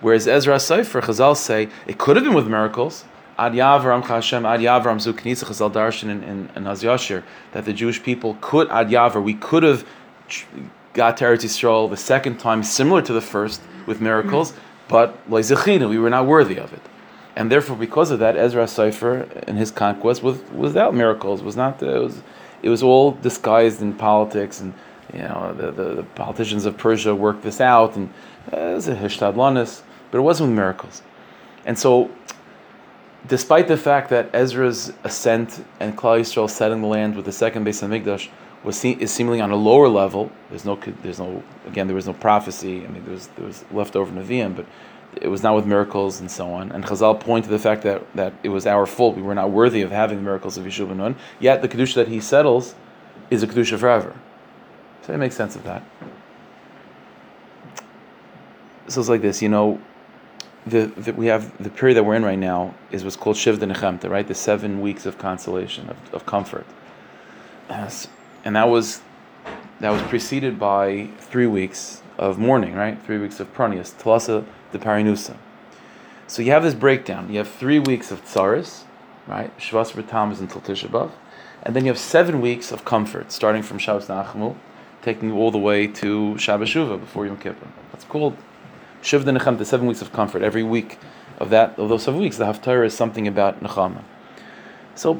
Whereas 0.00 0.26
Ezra 0.26 0.58
Sefer, 0.58 1.02
Chazal 1.02 1.36
say, 1.36 1.68
it 1.86 1.98
could 1.98 2.16
have 2.16 2.24
been 2.24 2.34
with 2.34 2.46
miracles. 2.46 3.04
Ad 3.40 3.54
Yavram 3.54 4.04
Hashem, 4.04 4.44
Ad 4.44 4.60
Yavram 4.60 4.98
Zuknisa 5.00 5.44
Chazal 5.46 5.72
Darshan 5.72 6.10
in, 6.10 6.50
in 6.54 6.64
Hazyashir, 6.64 7.22
that 7.52 7.64
the 7.64 7.72
Jewish 7.72 8.02
people 8.02 8.36
could, 8.42 8.68
Ad 8.68 8.88
Yavar, 8.90 9.22
we 9.22 9.32
could 9.32 9.62
have 9.62 9.86
got 10.92 11.16
to 11.16 11.24
Eretz 11.24 11.44
Yisrael 11.44 11.88
the 11.88 11.96
second 11.96 12.38
time, 12.38 12.62
similar 12.62 13.00
to 13.00 13.14
the 13.14 13.22
first, 13.22 13.62
with 13.86 13.98
miracles, 13.98 14.52
but 14.88 15.26
we 15.30 15.98
were 15.98 16.10
not 16.10 16.26
worthy 16.26 16.58
of 16.58 16.74
it. 16.74 16.82
And 17.34 17.50
therefore, 17.50 17.76
because 17.76 18.10
of 18.10 18.18
that, 18.18 18.36
Ezra 18.36 18.68
Sefer 18.68 19.26
and 19.46 19.56
his 19.56 19.70
conquest 19.70 20.22
was 20.22 20.42
without 20.52 20.94
miracles, 20.94 21.42
was 21.42 21.56
not, 21.56 21.82
it 21.82 21.98
was, 21.98 22.22
it 22.62 22.68
was 22.68 22.82
all 22.82 23.12
disguised 23.12 23.80
in 23.80 23.94
politics, 23.94 24.60
and 24.60 24.74
you 25.14 25.20
know, 25.20 25.54
the, 25.56 25.70
the, 25.70 25.94
the 25.94 26.02
politicians 26.02 26.66
of 26.66 26.76
Persia 26.76 27.14
worked 27.14 27.42
this 27.42 27.58
out, 27.58 27.96
and 27.96 28.12
uh, 28.52 28.58
it 28.58 28.74
was 28.74 28.88
a 28.88 28.94
hishtadlanis, 28.94 29.80
but 30.10 30.18
it 30.18 30.20
wasn't 30.20 30.50
with 30.50 30.56
miracles. 30.56 31.02
And 31.64 31.78
so, 31.78 32.10
despite 33.26 33.68
the 33.68 33.76
fact 33.76 34.10
that 34.10 34.30
Ezra's 34.34 34.92
ascent 35.04 35.64
and 35.78 35.96
Klal 35.96 36.20
Yisrael 36.20 36.48
setting 36.48 36.82
the 36.82 36.88
land 36.88 37.16
with 37.16 37.24
the 37.24 37.32
second 37.32 37.64
Beis 37.64 37.82
Hamikdash 37.86 38.28
was 38.64 38.76
see, 38.76 38.92
is 38.92 39.10
seemingly 39.10 39.40
on 39.40 39.50
a 39.50 39.56
lower 39.56 39.88
level. 39.88 40.30
There's 40.50 40.64
no, 40.64 40.76
there's 41.02 41.18
no, 41.18 41.42
again, 41.66 41.86
there 41.86 41.96
was 41.96 42.06
no 42.06 42.12
prophecy. 42.12 42.84
I 42.84 42.88
mean, 42.88 43.04
there 43.04 43.14
was, 43.14 43.28
there 43.28 43.46
was 43.46 43.64
leftover 43.72 44.12
Nevi'im, 44.12 44.54
but 44.54 44.66
it 45.20 45.28
was 45.28 45.42
not 45.42 45.56
with 45.56 45.66
miracles 45.66 46.20
and 46.20 46.30
so 46.30 46.52
on. 46.52 46.70
And 46.72 46.84
Chazal 46.84 47.18
point 47.18 47.44
to 47.44 47.50
the 47.50 47.58
fact 47.58 47.82
that, 47.82 48.02
that 48.14 48.32
it 48.42 48.50
was 48.50 48.66
our 48.66 48.86
fault. 48.86 49.16
We 49.16 49.22
were 49.22 49.34
not 49.34 49.50
worthy 49.50 49.82
of 49.82 49.90
having 49.90 50.18
the 50.18 50.22
miracles 50.22 50.56
of 50.56 50.64
Yeshua 50.64 50.94
Nun. 50.94 51.16
Yet 51.40 51.62
the 51.62 51.68
Kedusha 51.68 51.94
that 51.94 52.08
he 52.08 52.20
settles 52.20 52.74
is 53.30 53.42
a 53.42 53.46
Kedusha 53.46 53.78
forever. 53.78 54.14
So 55.02 55.14
it 55.14 55.18
makes 55.18 55.36
sense 55.36 55.56
of 55.56 55.64
that. 55.64 55.82
So 58.88 59.00
it's 59.00 59.08
like 59.08 59.22
this, 59.22 59.40
you 59.40 59.48
know, 59.48 59.80
the, 60.66 60.86
the, 60.86 61.12
we 61.12 61.26
have 61.26 61.62
the 61.62 61.70
period 61.70 61.96
that 61.96 62.04
we're 62.04 62.14
in 62.14 62.24
right 62.24 62.38
now 62.38 62.74
is 62.90 63.04
what's 63.04 63.16
called 63.16 63.36
Shiv 63.36 63.58
Nechemta, 63.58 64.10
right? 64.10 64.26
The 64.26 64.34
seven 64.34 64.80
weeks 64.80 65.06
of 65.06 65.18
consolation, 65.18 65.88
of, 65.88 66.14
of 66.14 66.26
comfort. 66.26 66.66
And 68.44 68.56
that 68.56 68.68
was 68.68 69.02
that 69.80 69.90
was 69.90 70.02
preceded 70.02 70.58
by 70.58 71.08
three 71.18 71.46
weeks 71.46 72.02
of 72.18 72.38
mourning, 72.38 72.74
right? 72.74 73.00
Three 73.02 73.18
weeks 73.18 73.40
of 73.40 73.52
pranias, 73.54 73.94
talasa 73.94 74.44
de 74.72 74.78
parinusa. 74.78 75.36
So 76.26 76.42
you 76.42 76.52
have 76.52 76.62
this 76.62 76.74
breakdown. 76.74 77.30
You 77.30 77.38
have 77.38 77.50
three 77.50 77.78
weeks 77.78 78.10
of 78.10 78.24
tsaris, 78.24 78.84
right? 79.26 79.56
Shvas 79.58 79.92
B'Tam 79.92 80.30
is 80.32 80.40
until 80.40 80.60
Tisha 80.60 80.88
B'av. 80.88 81.10
And 81.62 81.74
then 81.74 81.84
you 81.84 81.90
have 81.90 81.98
seven 81.98 82.40
weeks 82.40 82.70
of 82.72 82.84
comfort, 82.84 83.32
starting 83.32 83.62
from 83.62 83.78
Shabbos 83.78 84.06
Nachmu, 84.06 84.56
taking 85.02 85.30
you 85.30 85.36
all 85.36 85.50
the 85.50 85.58
way 85.58 85.86
to 85.86 86.34
Shabbat 86.36 86.66
Shuvah 86.66 87.00
before 87.00 87.26
Yom 87.26 87.38
Kippur. 87.38 87.68
That's 87.92 88.04
called 88.04 88.36
Shiv 89.02 89.24
de 89.24 89.32
Nechem, 89.32 89.58
the 89.58 89.64
seven 89.64 89.86
weeks 89.86 90.02
of 90.02 90.12
comfort. 90.12 90.42
Every 90.42 90.62
week 90.62 90.98
of 91.38 91.50
that, 91.50 91.78
of 91.78 91.88
those 91.88 92.02
seven 92.02 92.20
weeks, 92.20 92.36
the 92.36 92.44
Haftarah 92.44 92.86
is 92.86 92.94
something 92.94 93.26
about 93.26 93.62
Nechama. 93.62 94.02
So, 94.94 95.18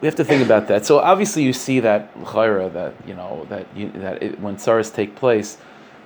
we 0.00 0.06
have 0.06 0.14
to 0.16 0.24
think 0.24 0.44
about 0.44 0.68
that. 0.68 0.86
So 0.86 0.98
obviously, 0.98 1.42
you 1.42 1.52
see 1.52 1.80
that 1.80 2.14
chayra 2.20 2.72
that 2.72 2.94
you 3.06 3.14
know 3.14 3.46
that 3.50 3.66
you, 3.76 3.90
that 3.92 4.22
it, 4.22 4.40
when 4.40 4.56
tsaras 4.56 4.92
take 4.92 5.14
place, 5.14 5.58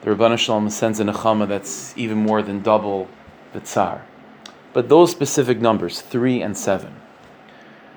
the 0.02 0.10
Rebbeinu 0.10 0.38
Shalom 0.38 0.68
sends 0.70 1.00
a 1.00 1.04
nechama 1.04 1.46
that's 1.46 1.96
even 1.96 2.18
more 2.18 2.42
than 2.42 2.60
double 2.60 3.08
the 3.52 3.60
tsar. 3.60 4.04
But 4.72 4.88
those 4.88 5.10
specific 5.10 5.60
numbers, 5.60 6.00
three 6.00 6.42
and 6.42 6.56
seven, 6.56 6.96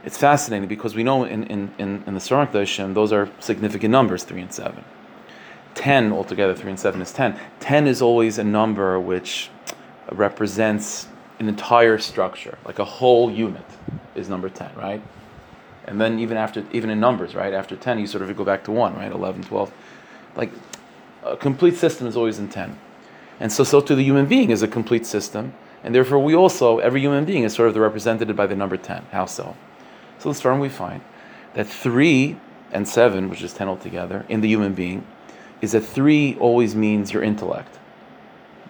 it's 0.06 0.18
fascinating 0.18 0.68
because 0.68 0.94
we 0.94 1.04
know 1.04 1.24
in 1.24 1.44
in 1.46 1.74
in, 1.80 2.04
in 2.06 2.14
the 2.14 2.20
Sarang 2.20 2.52
Doshim, 2.52 2.94
those 2.94 3.12
are 3.12 3.30
significant 3.40 3.92
numbers, 3.92 4.24
three 4.24 4.42
and 4.42 4.54
seven. 4.54 4.84
Ten 5.78 6.12
altogether, 6.12 6.54
three 6.56 6.72
and 6.72 6.80
seven 6.80 7.02
is 7.02 7.14
ten. 7.14 7.40
Ten 7.60 7.88
is 7.88 8.02
always 8.02 8.38
a 8.38 8.44
number 8.44 9.00
which 9.00 9.50
represents 10.12 11.08
an 11.40 11.48
entire 11.48 11.98
structure, 11.98 12.58
like 12.66 12.80
a 12.80 12.86
whole 12.86 13.30
unit, 13.32 13.66
is 14.16 14.28
number 14.28 14.50
ten, 14.50 14.74
right? 14.76 15.02
and 15.88 16.00
then 16.02 16.20
even 16.20 16.38
after 16.38 16.64
even 16.72 16.90
in 16.90 17.00
numbers 17.00 17.34
right? 17.34 17.54
After 17.54 17.76
10 17.76 17.98
you 17.98 18.08
sort 18.08 18.22
of 18.22 18.38
go 18.38 18.44
back 18.44 18.64
to 18.66 18.72
1 18.72 18.96
right? 18.96 19.12
11 19.12 19.44
12 19.44 19.74
like 20.36 20.52
a 21.24 21.38
complete 21.38 21.76
system 21.76 22.06
is 22.06 22.16
always 22.16 22.38
in 22.38 22.50
10 22.50 22.78
and 23.40 23.52
so 23.52 23.64
so 23.64 23.82
to 23.82 23.96
the 23.96 24.04
human 24.04 24.26
being 24.28 24.52
is 24.52 24.62
a 24.62 24.68
complete 24.68 25.06
system 25.06 25.54
and 25.84 25.96
therefore 25.96 26.20
we 26.20 26.36
also 26.36 26.80
every 26.80 27.00
human 27.00 27.26
being 27.26 27.44
is 27.44 27.54
sort 27.54 27.70
of 27.70 27.76
represented 27.78 28.36
by 28.36 28.46
the 28.46 28.56
number 28.56 28.78
10 28.78 29.04
how 29.12 29.26
so? 29.26 29.56
So 30.20 30.30
let's 30.30 30.40
start 30.40 30.54
and 30.54 30.62
we 30.62 30.70
find 30.70 31.02
that 31.54 31.68
3 31.68 32.38
and 32.72 32.88
7 32.88 33.30
which 33.30 33.42
is 33.42 33.54
10 33.54 33.68
altogether 33.70 34.26
in 34.28 34.42
the 34.42 34.50
human 34.50 34.74
being 34.74 35.08
is 35.62 35.72
that 35.72 35.82
3 35.82 36.38
always 36.40 36.76
means 36.76 37.12
your 37.12 37.24
intellect. 37.24 37.80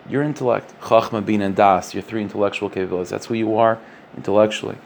Your 0.09 0.23
intellect 0.23 0.73
chachma 0.81 1.25
bin 1.25 1.41
and 1.41 1.55
das 1.55 1.93
your 1.93 2.01
three 2.01 2.21
intellectual 2.21 2.69
capabilities 2.69 3.09
that's 3.09 3.25
who 3.25 3.33
you 3.33 3.57
are 3.57 3.77
intellectually. 4.15 4.77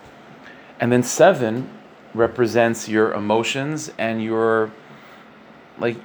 And 0.80 0.92
then 0.92 1.04
7 1.04 1.70
represents 2.14 2.90
your 2.90 3.14
emotions 3.14 3.92
and 3.98 4.24
your 4.24 4.72
like 5.78 5.98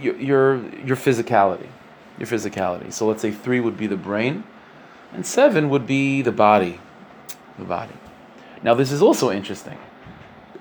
your 0.00 0.16
your 0.16 0.68
your 0.84 0.96
physicality 0.96 1.68
your 2.18 2.28
physicality. 2.28 2.92
So 2.92 3.06
let's 3.06 3.20
say 3.22 3.32
three 3.32 3.60
would 3.60 3.76
be 3.76 3.86
the 3.86 3.96
brain 3.96 4.44
and 5.12 5.26
seven 5.26 5.68
would 5.68 5.86
be 5.86 6.22
the 6.22 6.32
body 6.32 6.80
the 7.58 7.64
body. 7.64 7.94
Now 8.62 8.74
this 8.74 8.90
is 8.92 9.02
also 9.02 9.30
interesting 9.30 9.78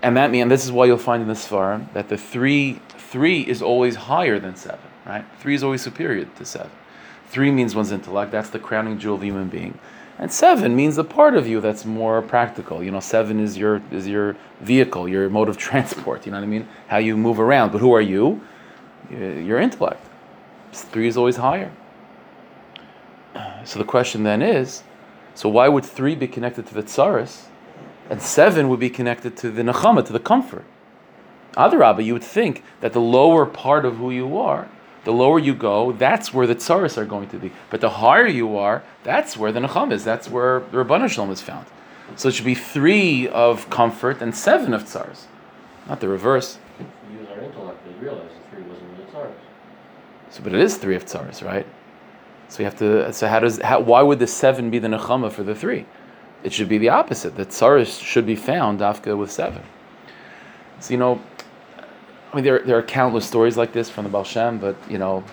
and 0.01 0.17
that 0.17 0.31
means 0.31 0.49
this 0.49 0.65
is 0.65 0.71
why 0.71 0.85
you'll 0.85 0.97
find 0.97 1.21
in 1.21 1.29
the 1.29 1.33
Sfarim 1.33 1.91
that 1.93 2.09
the 2.09 2.17
three 2.17 2.81
three 3.13 3.41
is 3.41 3.61
always 3.61 3.95
higher 3.95 4.39
than 4.39 4.55
seven 4.55 4.89
right 5.05 5.25
three 5.39 5.55
is 5.55 5.63
always 5.63 5.81
superior 5.81 6.25
to 6.25 6.43
seven 6.43 6.71
three 7.27 7.51
means 7.51 7.75
one's 7.75 7.91
intellect 7.91 8.31
that's 8.31 8.49
the 8.49 8.59
crowning 8.67 8.97
jewel 8.97 9.15
of 9.15 9.21
the 9.21 9.27
human 9.27 9.47
being 9.47 9.77
and 10.19 10.31
seven 10.31 10.75
means 10.75 10.95
the 10.95 11.03
part 11.03 11.35
of 11.35 11.47
you 11.47 11.59
that's 11.59 11.85
more 11.85 12.21
practical. 12.21 12.83
You 12.83 12.91
know, 12.91 12.99
seven 12.99 13.39
is 13.39 13.57
your 13.57 13.81
is 13.91 14.07
your 14.07 14.35
vehicle, 14.61 15.09
your 15.09 15.29
mode 15.29 15.49
of 15.49 15.57
transport. 15.67 16.25
You 16.25 16.31
know 16.31 16.37
what 16.37 16.43
I 16.43 16.47
mean? 16.47 16.67
How 16.87 16.97
you 16.97 17.17
move 17.17 17.39
around. 17.39 17.71
But 17.71 17.81
who 17.81 17.93
are 17.93 18.01
you? 18.01 18.41
Your 19.09 19.59
intellect. 19.59 20.05
Three 20.71 21.07
is 21.07 21.17
always 21.17 21.37
higher. 21.37 21.71
So 23.65 23.79
the 23.79 23.85
question 23.85 24.23
then 24.23 24.41
is, 24.41 24.83
so 25.35 25.49
why 25.49 25.67
would 25.67 25.85
three 25.85 26.15
be 26.15 26.27
connected 26.27 26.67
to 26.67 26.73
the 26.73 26.83
tsaris, 26.83 27.45
and 28.09 28.21
seven 28.21 28.69
would 28.69 28.79
be 28.79 28.89
connected 28.89 29.35
to 29.37 29.49
the 29.49 29.61
nechama, 29.61 30.05
to 30.05 30.13
the 30.13 30.19
comfort? 30.19 30.65
Adarabba, 31.53 32.03
you 32.03 32.13
would 32.13 32.23
think 32.23 32.63
that 32.81 32.93
the 32.93 33.01
lower 33.01 33.45
part 33.45 33.85
of 33.85 33.97
who 33.97 34.11
you 34.11 34.37
are 34.37 34.67
the 35.03 35.11
lower 35.11 35.39
you 35.39 35.53
go, 35.53 35.91
that's 35.91 36.33
where 36.33 36.47
the 36.47 36.55
tsaris 36.55 36.97
are 36.97 37.05
going 37.05 37.27
to 37.29 37.37
be. 37.37 37.51
But 37.69 37.81
the 37.81 37.89
higher 37.89 38.27
you 38.27 38.57
are, 38.57 38.83
that's 39.03 39.35
where 39.35 39.51
the 39.51 39.59
necham 39.59 39.91
is. 39.91 40.03
That's 40.03 40.29
where 40.29 40.61
the 40.71 40.83
Rabbanah 40.83 41.09
Shalom 41.09 41.31
is 41.31 41.41
found. 41.41 41.67
So 42.15 42.29
it 42.29 42.35
should 42.35 42.45
be 42.45 42.55
three 42.55 43.27
of 43.27 43.69
comfort 43.69 44.21
and 44.21 44.35
seven 44.35 44.73
of 44.73 44.83
tsaris, 44.83 45.25
not 45.87 45.99
the 45.99 46.07
reverse. 46.07 46.57
Use 47.11 47.27
our 47.29 47.41
intellect, 47.41 47.79
they 47.85 47.93
realize 48.05 48.29
the 48.29 48.55
three 48.55 48.63
wasn't 48.69 48.97
the 48.97 49.03
tsaris. 49.03 49.33
So, 50.29 50.43
but 50.43 50.53
it 50.53 50.61
is 50.61 50.77
three 50.77 50.95
of 50.95 51.05
tsaris, 51.05 51.43
right? 51.43 51.65
So 52.49 52.59
we 52.59 52.65
have 52.65 52.77
to. 52.77 53.11
So 53.13 53.27
how 53.27 53.39
does? 53.39 53.59
How, 53.61 53.79
why 53.79 54.01
would 54.01 54.19
the 54.19 54.27
seven 54.27 54.69
be 54.69 54.79
the 54.79 54.87
nechama 54.87 55.31
for 55.31 55.43
the 55.43 55.55
three? 55.55 55.85
It 56.43 56.53
should 56.53 56.69
be 56.69 56.77
the 56.77 56.89
opposite. 56.89 57.35
The 57.35 57.45
tsaris 57.45 58.01
should 58.01 58.25
be 58.25 58.35
found 58.35 58.79
afka 58.79 59.17
with 59.17 59.31
seven. 59.31 59.63
So 60.79 60.91
you 60.91 60.97
know, 60.97 61.21
I 62.33 62.37
mean, 62.37 62.45
there, 62.45 62.59
there 62.59 62.77
are 62.77 62.81
countless 62.81 63.27
stories 63.27 63.57
like 63.57 63.73
this 63.73 63.91
from 63.91 64.05
the 64.05 64.09
Baal 64.09 64.23
Shem, 64.23 64.57
but 64.57 64.75
you 64.89 64.97
know, 64.97 65.23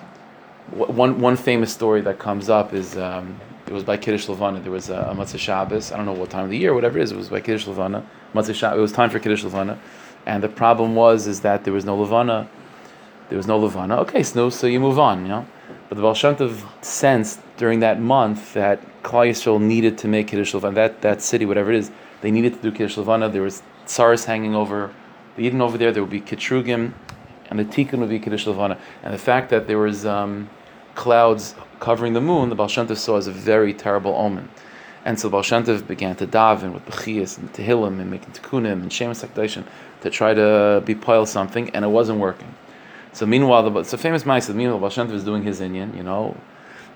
one 0.73 1.19
one 1.19 1.35
famous 1.35 1.73
story 1.73 2.03
that 2.03 2.19
comes 2.19 2.51
up 2.51 2.75
is 2.75 2.99
um, 2.99 3.41
it 3.67 3.73
was 3.73 3.85
by 3.85 3.97
Kiddush 3.97 4.29
Levana. 4.29 4.61
There 4.61 4.71
was 4.71 4.91
a, 4.91 4.97
a 4.97 5.15
Motzei 5.15 5.39
Shabbos. 5.39 5.93
I 5.93 5.97
don't 5.97 6.05
know 6.05 6.13
what 6.13 6.29
time 6.29 6.45
of 6.45 6.51
the 6.51 6.59
year, 6.59 6.75
whatever 6.75 6.99
it 6.99 7.03
is. 7.03 7.13
It 7.13 7.17
was 7.17 7.31
by 7.31 7.41
Kiddush 7.41 7.67
Levana. 7.67 8.07
Motzei 8.35 8.55
Shabbos. 8.55 8.79
It 8.79 8.83
was 8.83 8.93
time 8.93 9.09
for 9.09 9.19
Kiddush 9.19 9.43
Levana, 9.45 9.81
and 10.27 10.43
the 10.43 10.49
problem 10.51 10.95
was 10.95 11.27
is 11.27 11.41
that 11.41 11.65
there 11.65 11.73
was 11.73 11.87
no 11.87 11.97
Levana, 11.97 12.49
There 13.31 13.39
was 13.39 13.47
no 13.47 13.59
Levana. 13.59 13.97
Okay, 14.01 14.23
so, 14.23 14.51
so 14.51 14.67
you 14.67 14.79
move 14.79 14.99
on, 14.99 15.23
you 15.23 15.29
know. 15.29 15.47
But 15.89 15.95
the 15.97 16.03
Baal 16.03 16.15
Shem 16.15 16.37
Tov 16.37 16.67
sensed 16.85 17.41
during 17.57 17.81
that 17.81 17.99
month 17.99 18.53
that 18.53 19.03
Klal 19.03 19.31
Yisrael 19.31 19.61
needed 19.61 19.97
to 19.99 20.09
make 20.09 20.29
Kiddush 20.29 20.53
Levana. 20.53 20.75
That, 20.75 21.01
that 21.01 21.23
city, 21.23 21.47
whatever 21.47 21.73
it 21.73 21.79
is, 21.79 21.91
they 22.21 22.31
needed 22.31 22.55
to 22.55 22.61
do 22.61 22.71
Kiddush 22.71 22.99
Levana. 22.99 23.31
There 23.31 23.43
was 23.43 23.63
tsars 23.87 24.27
hanging 24.27 24.55
over 24.55 24.95
Eden 25.41 25.61
over 25.61 25.79
there. 25.79 25.93
There 25.93 26.03
would 26.03 26.11
be 26.11 26.21
Kitrugim, 26.21 26.93
and 27.49 27.59
the 27.59 27.65
Tikkun 27.65 27.99
would 27.99 28.11
be 28.11 28.19
Kiddush 28.19 28.47
Levana. 28.47 28.79
And 29.03 29.13
the 29.13 29.19
fact 29.19 29.51
that 29.51 29.67
there 29.67 29.79
was 29.79 30.07
um, 30.07 30.49
clouds 30.95 31.55
covering 31.81 32.13
the 32.13 32.21
moon, 32.21 32.49
the 32.49 32.55
Baal 32.55 32.69
saw 32.69 33.17
as 33.17 33.27
a 33.27 33.33
very 33.33 33.75
terrible 33.75 34.15
omen. 34.15 34.49
And 35.05 35.19
so 35.19 35.31
Baal 35.31 35.43
began 35.43 36.15
to 36.17 36.27
daven 36.27 36.75
with 36.75 36.85
Bechias 36.85 37.39
and 37.39 37.53
Tehillim 37.53 38.01
and 38.01 38.11
making 38.11 38.33
Tikkunim 38.33 38.83
and 38.83 38.93
Shemus 38.93 39.25
HaKadoshim 39.25 39.65
to 40.03 40.11
try 40.11 40.35
to 40.35 40.83
be 40.85 40.95
pile 40.95 41.27
something, 41.27 41.71
and 41.71 41.85
it 41.85 41.89
wasn't 41.89 42.21
working. 42.21 42.55
So 43.13 43.27
meanwhile, 43.27 43.69
the, 43.69 43.81
it's 43.81 43.93
a 43.93 43.99
famous 43.99 44.25
ma'aseh. 44.25 44.55
Meanwhile, 44.55 44.79
Baal 44.79 45.13
is 45.13 45.25
doing 45.25 45.43
his 45.43 45.61
inyan, 45.61 45.97
you 45.97 46.03
know, 46.03 46.37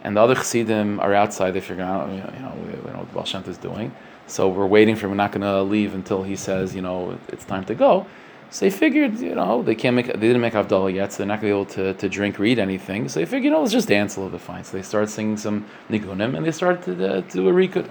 and 0.05 0.17
the 0.17 0.21
other 0.21 0.35
chassidim 0.35 1.01
are 1.01 1.15
outside. 1.15 1.53
They 1.53 1.61
figure 1.61 1.83
out, 1.83 2.11
you 2.11 2.19
know, 2.19 2.53
we, 2.57 2.79
we 2.81 2.93
know 2.93 3.07
what 3.11 3.33
Baal 3.33 3.43
is 3.49 3.59
doing. 3.59 3.95
So 4.27 4.49
we're 4.49 4.67
waiting 4.67 4.97
for 4.97 5.07
him. 5.07 5.13
We're 5.13 5.17
not 5.17 5.33
going 5.33 5.43
to 5.43 5.63
leave 5.63 5.95
until 5.95 6.23
he 6.23 6.37
says, 6.37 6.75
you 6.75 6.83
know, 6.83 7.19
it's 7.29 7.45
time 7.45 7.65
to 7.65 7.75
go. 7.75 8.07
So 8.55 8.67
they 8.67 8.71
figured, 8.71 9.19
you 9.19 9.35
know, 9.35 9.65
they 9.65 9.75
can't 9.75 9.97
make, 9.97 10.07
they 10.07 10.13
didn't 10.13 10.41
make 10.41 10.53
Havdalah 10.53 10.95
yet, 10.95 11.13
so 11.13 11.19
they're 11.19 11.27
not 11.27 11.41
going 11.41 11.53
to 11.53 11.75
be 11.75 11.83
able 11.83 11.93
to, 11.93 11.99
to 12.01 12.09
drink, 12.09 12.39
read 12.39 12.61
anything. 12.61 13.09
So 13.09 13.19
they 13.19 13.27
figured, 13.27 13.43
you 13.43 13.51
know, 13.51 13.59
let's 13.59 13.73
just 13.73 13.89
dance 13.89 14.15
a 14.15 14.21
little 14.21 14.31
bit 14.31 14.47
fine. 14.47 14.63
So 14.63 14.77
they 14.77 14.83
started 14.85 15.09
singing 15.09 15.37
some 15.37 15.67
nigunim, 15.91 16.37
and 16.37 16.47
they 16.47 16.53
started 16.53 16.85
to 16.85 17.15
uh, 17.15 17.21
do 17.23 17.49
a 17.49 17.53
rikud 17.53 17.91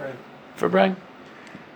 for 0.56 0.70
Brang. 0.70 0.96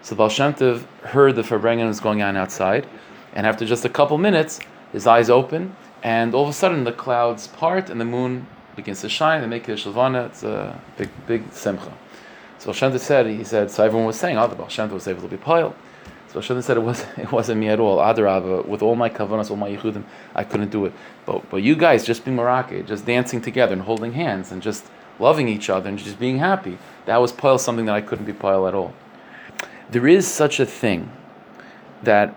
So 0.01 0.17
Baal 0.17 0.31
Shem 0.31 0.55
Tov 0.55 0.87
heard 1.03 1.37
the 1.37 1.43
Farbrengen 1.43 1.87
was 1.87 2.01
going 2.01 2.23
on 2.23 2.35
outside, 2.35 2.87
and 3.35 3.47
after 3.47 3.67
just 3.67 3.85
a 3.85 3.91
couple 3.91 4.17
minutes, 4.17 4.59
his 4.93 5.07
eyes 5.07 5.29
open, 5.29 5.77
and 6.03 6.35
all 6.35 6.45
of 6.45 6.49
a 6.49 6.55
sudden 6.55 6.85
the 6.85 6.93
clouds 6.93 7.47
part 7.47 7.91
and 7.91 8.01
the 8.01 8.07
moon 8.07 8.47
begins 8.75 9.03
to 9.03 9.11
shine. 9.11 9.43
They 9.43 9.49
make 9.49 9.69
it 9.69 9.79
Shavana. 9.79 10.29
It's 10.29 10.45
a 10.45 10.81
big, 10.97 11.11
big 11.27 11.53
simcha. 11.53 11.93
So 12.57 12.69
Baal 12.69 12.73
Shem 12.73 12.93
Tov 12.93 13.01
said, 13.01 13.27
he 13.27 13.45
said, 13.45 13.71
so 13.71 13.85
everyone 13.85 14.07
was 14.07 14.19
saying, 14.19 14.39
oh, 14.39 14.47
the 14.47 14.57
Baal 14.57 14.71
Shem 14.71 14.89
Tov 14.89 14.95
was 14.95 15.09
able 15.09 15.21
to 15.21 15.29
be 15.29 15.37
piled. 15.37 15.75
So 16.41 16.55
Baal 16.55 16.57
Shem 16.57 16.57
Tov 16.59 16.65
said 16.65 16.77
it 16.77 16.81
wasn't, 16.81 17.19
it 17.25 17.33
wasn't 17.33 17.61
me 17.61 17.69
at 17.69 17.81
all. 17.81 17.99
Adarabba, 17.99 18.67
with 18.67 18.83
all 18.83 18.95
my 18.95 19.11
kavanas, 19.11 19.51
all 19.51 19.57
my 19.57 19.71
yichudim, 19.71 20.05
I 20.35 20.45
couldn't 20.45 20.71
do 20.71 20.85
it. 20.87 20.93
But, 21.27 21.49
but 21.51 21.59
you 21.59 21.75
guys 21.75 22.05
just 22.05 22.25
being 22.25 22.37
marake, 22.37 22.87
just 22.87 23.07
dancing 23.07 23.41
together 23.41 23.73
and 23.73 23.83
holding 23.83 24.13
hands 24.13 24.53
and 24.53 24.63
just 24.63 24.87
loving 25.19 25.49
each 25.49 25.69
other 25.69 25.89
and 25.89 25.99
just 25.99 26.19
being 26.21 26.39
happy, 26.39 26.79
that 27.07 27.17
was 27.17 27.33
pile 27.33 27.59
something 27.59 27.87
that 27.87 27.95
I 27.95 28.01
couldn't 28.01 28.25
be 28.25 28.33
pile 28.33 28.69
at 28.69 28.75
all. 28.75 28.95
There 29.91 30.07
is 30.07 30.29
such 30.29 30.61
a 30.61 30.67
thing 30.67 31.11
that 32.03 32.37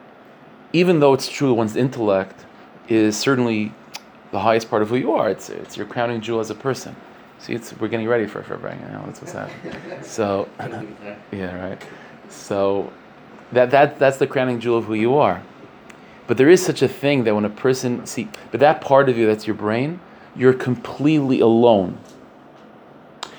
even 0.74 1.00
though 1.00 1.14
it's 1.14 1.30
true 1.30 1.54
one's 1.54 1.76
intellect 1.76 2.46
is 2.88 3.18
certainly 3.18 3.72
the 4.32 4.40
highest 4.40 4.70
part 4.70 4.82
of 4.82 4.90
who 4.90 4.96
you 4.96 5.12
are, 5.12 5.30
it's, 5.30 5.50
it's 5.50 5.78
your 5.78 5.86
crowning 5.86 6.22
jewel 6.22 6.40
as 6.40 6.50
a 6.50 6.56
person. 6.56 6.96
See, 7.38 7.54
it's, 7.54 7.78
we're 7.80 7.88
getting 7.88 8.08
ready 8.08 8.26
for 8.26 8.42
for 8.44 8.58
bring. 8.58 8.80
You 8.80 8.88
know, 8.88 9.04
that's 9.06 9.20
what's 9.20 9.34
happening. 9.34 10.04
So, 10.04 10.48
yeah, 11.32 11.70
right. 11.70 11.82
So, 12.30 12.94
that 13.52 13.72
that 13.72 14.00
that's 14.00 14.18
the 14.18 14.28
crowning 14.28 14.60
jewel 14.60 14.78
of 14.78 14.86
who 14.86 14.94
you 14.94 15.16
are. 15.16 15.44
But 16.28 16.38
there 16.38 16.50
is 16.50 16.64
such 16.64 16.82
a 16.82 16.88
thing 16.88 17.24
that 17.26 17.36
when 17.36 17.46
a 17.46 17.50
person 17.50 18.06
see, 18.06 18.30
but 18.52 18.60
that 18.60 18.82
part 18.82 19.10
of 19.10 19.18
you 19.18 19.26
that's 19.28 19.48
your 19.48 19.56
brain, 19.56 20.00
you're 20.36 20.54
completely 20.54 21.40
alone. 21.40 21.98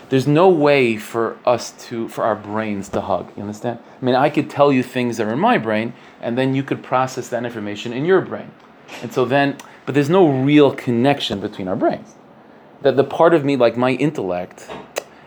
There's 0.09 0.27
no 0.27 0.51
way 0.51 0.99
for 0.99 1.39
us 1.47 1.71
to 1.87 2.09
for 2.09 2.25
our 2.25 2.37
brains 2.37 2.91
to 2.91 3.01
hug. 3.01 3.33
You 3.37 3.43
understand? 3.43 3.79
I 4.01 4.05
mean, 4.05 4.15
I 4.15 4.29
could 4.29 4.51
tell 4.51 4.73
you 4.73 4.83
things 4.83 5.17
that 5.17 5.27
are 5.27 5.33
in 5.33 5.39
my 5.39 5.57
brain, 5.57 5.95
and 6.21 6.37
then 6.37 6.55
you 6.55 6.63
could 6.63 6.83
process 6.83 7.29
that 7.29 7.45
information 7.45 7.93
in 7.93 8.05
your 8.05 8.21
brain. 8.21 8.51
And 9.01 9.13
so 9.13 9.25
then, 9.25 9.57
but 9.87 9.95
there's 9.95 10.11
no 10.11 10.29
real 10.29 10.71
connection 10.73 11.41
between 11.41 11.67
our 11.67 11.77
brains 11.77 12.15
that 12.83 12.97
the 12.97 13.05
part 13.05 13.33
of 13.33 13.45
me, 13.45 13.57
like 13.57 13.77
my 13.77 13.93
intellect, 13.93 14.69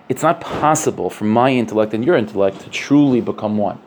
it's 0.07 0.21
not 0.21 0.39
possible 0.39 1.09
for 1.09 1.25
my 1.25 1.49
intellect 1.49 1.93
and 1.93 2.05
your 2.05 2.15
intellect 2.15 2.61
to 2.61 2.69
truly 2.69 3.21
become 3.21 3.57
one. 3.57 3.81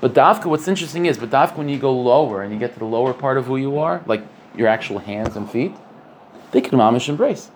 But 0.00 0.14
Dafka, 0.14 0.46
what's 0.46 0.66
interesting 0.66 1.06
is, 1.06 1.18
but 1.18 1.30
Dafka, 1.30 1.56
when 1.56 1.68
you 1.68 1.78
go 1.78 1.92
lower 1.92 2.42
and 2.42 2.52
you 2.52 2.58
get 2.58 2.72
to 2.74 2.78
the 2.78 2.86
lower 2.86 3.12
part 3.12 3.36
of 3.36 3.46
who 3.46 3.56
you 3.56 3.78
are, 3.78 4.02
like 4.06 4.22
your 4.56 4.68
actual 4.68 4.98
hands 4.98 5.36
and 5.36 5.50
feet, 5.50 5.72
they 6.52 6.60
can 6.60 6.78
mamish 6.78 7.08
embrace. 7.08 7.50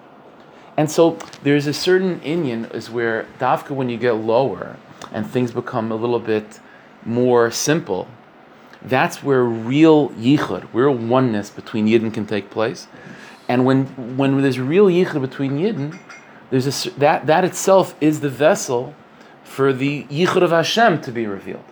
And 0.76 0.90
so 0.90 1.18
there's 1.42 1.66
a 1.66 1.72
certain 1.72 2.20
inyan 2.20 2.72
is 2.74 2.90
where 2.90 3.26
Dafka, 3.38 3.70
when 3.70 3.88
you 3.88 3.96
get 3.96 4.12
lower 4.12 4.76
and 5.12 5.26
things 5.26 5.52
become 5.52 5.90
a 5.90 5.96
little 5.96 6.18
bit 6.18 6.60
more 7.04 7.50
simple, 7.50 8.08
that's 8.82 9.22
where 9.22 9.44
real 9.44 10.10
yichud, 10.10 10.68
real 10.72 10.94
oneness 10.94 11.50
between 11.50 11.86
yidden 11.86 12.12
can 12.12 12.26
take 12.26 12.50
place. 12.50 12.86
And 13.48 13.64
when, 13.64 14.16
when 14.16 14.40
there's 14.40 14.58
real 14.58 14.86
yichud 14.86 15.20
between 15.20 15.58
Yidden, 15.58 15.98
there's 16.50 16.86
a, 16.86 16.90
that, 16.98 17.26
that 17.26 17.44
itself 17.44 17.94
is 18.00 18.20
the 18.20 18.28
vessel 18.28 18.94
for 19.42 19.72
the 19.72 20.04
yichud 20.04 20.42
of 20.42 20.50
Hashem 20.50 21.00
to 21.02 21.12
be 21.12 21.26
revealed. 21.26 21.64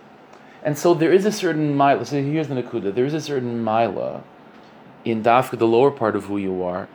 And 0.63 0.77
so 0.77 0.93
there 0.93 1.11
is 1.11 1.25
a 1.25 1.31
certain 1.31 1.75
mila. 1.75 2.05
So 2.05 2.21
here's 2.21 2.47
the 2.47 2.55
nakuda. 2.55 2.95
There 2.95 3.05
is 3.05 3.13
a 3.13 3.21
certain 3.21 3.63
mila 3.63 4.23
in 5.03 5.21
dafka, 5.21 5.57
the 5.57 5.67
lower 5.67 5.91
part 5.91 6.15
of 6.15 6.25
who 6.25 6.37
you 6.37 6.63
are, 6.63 6.87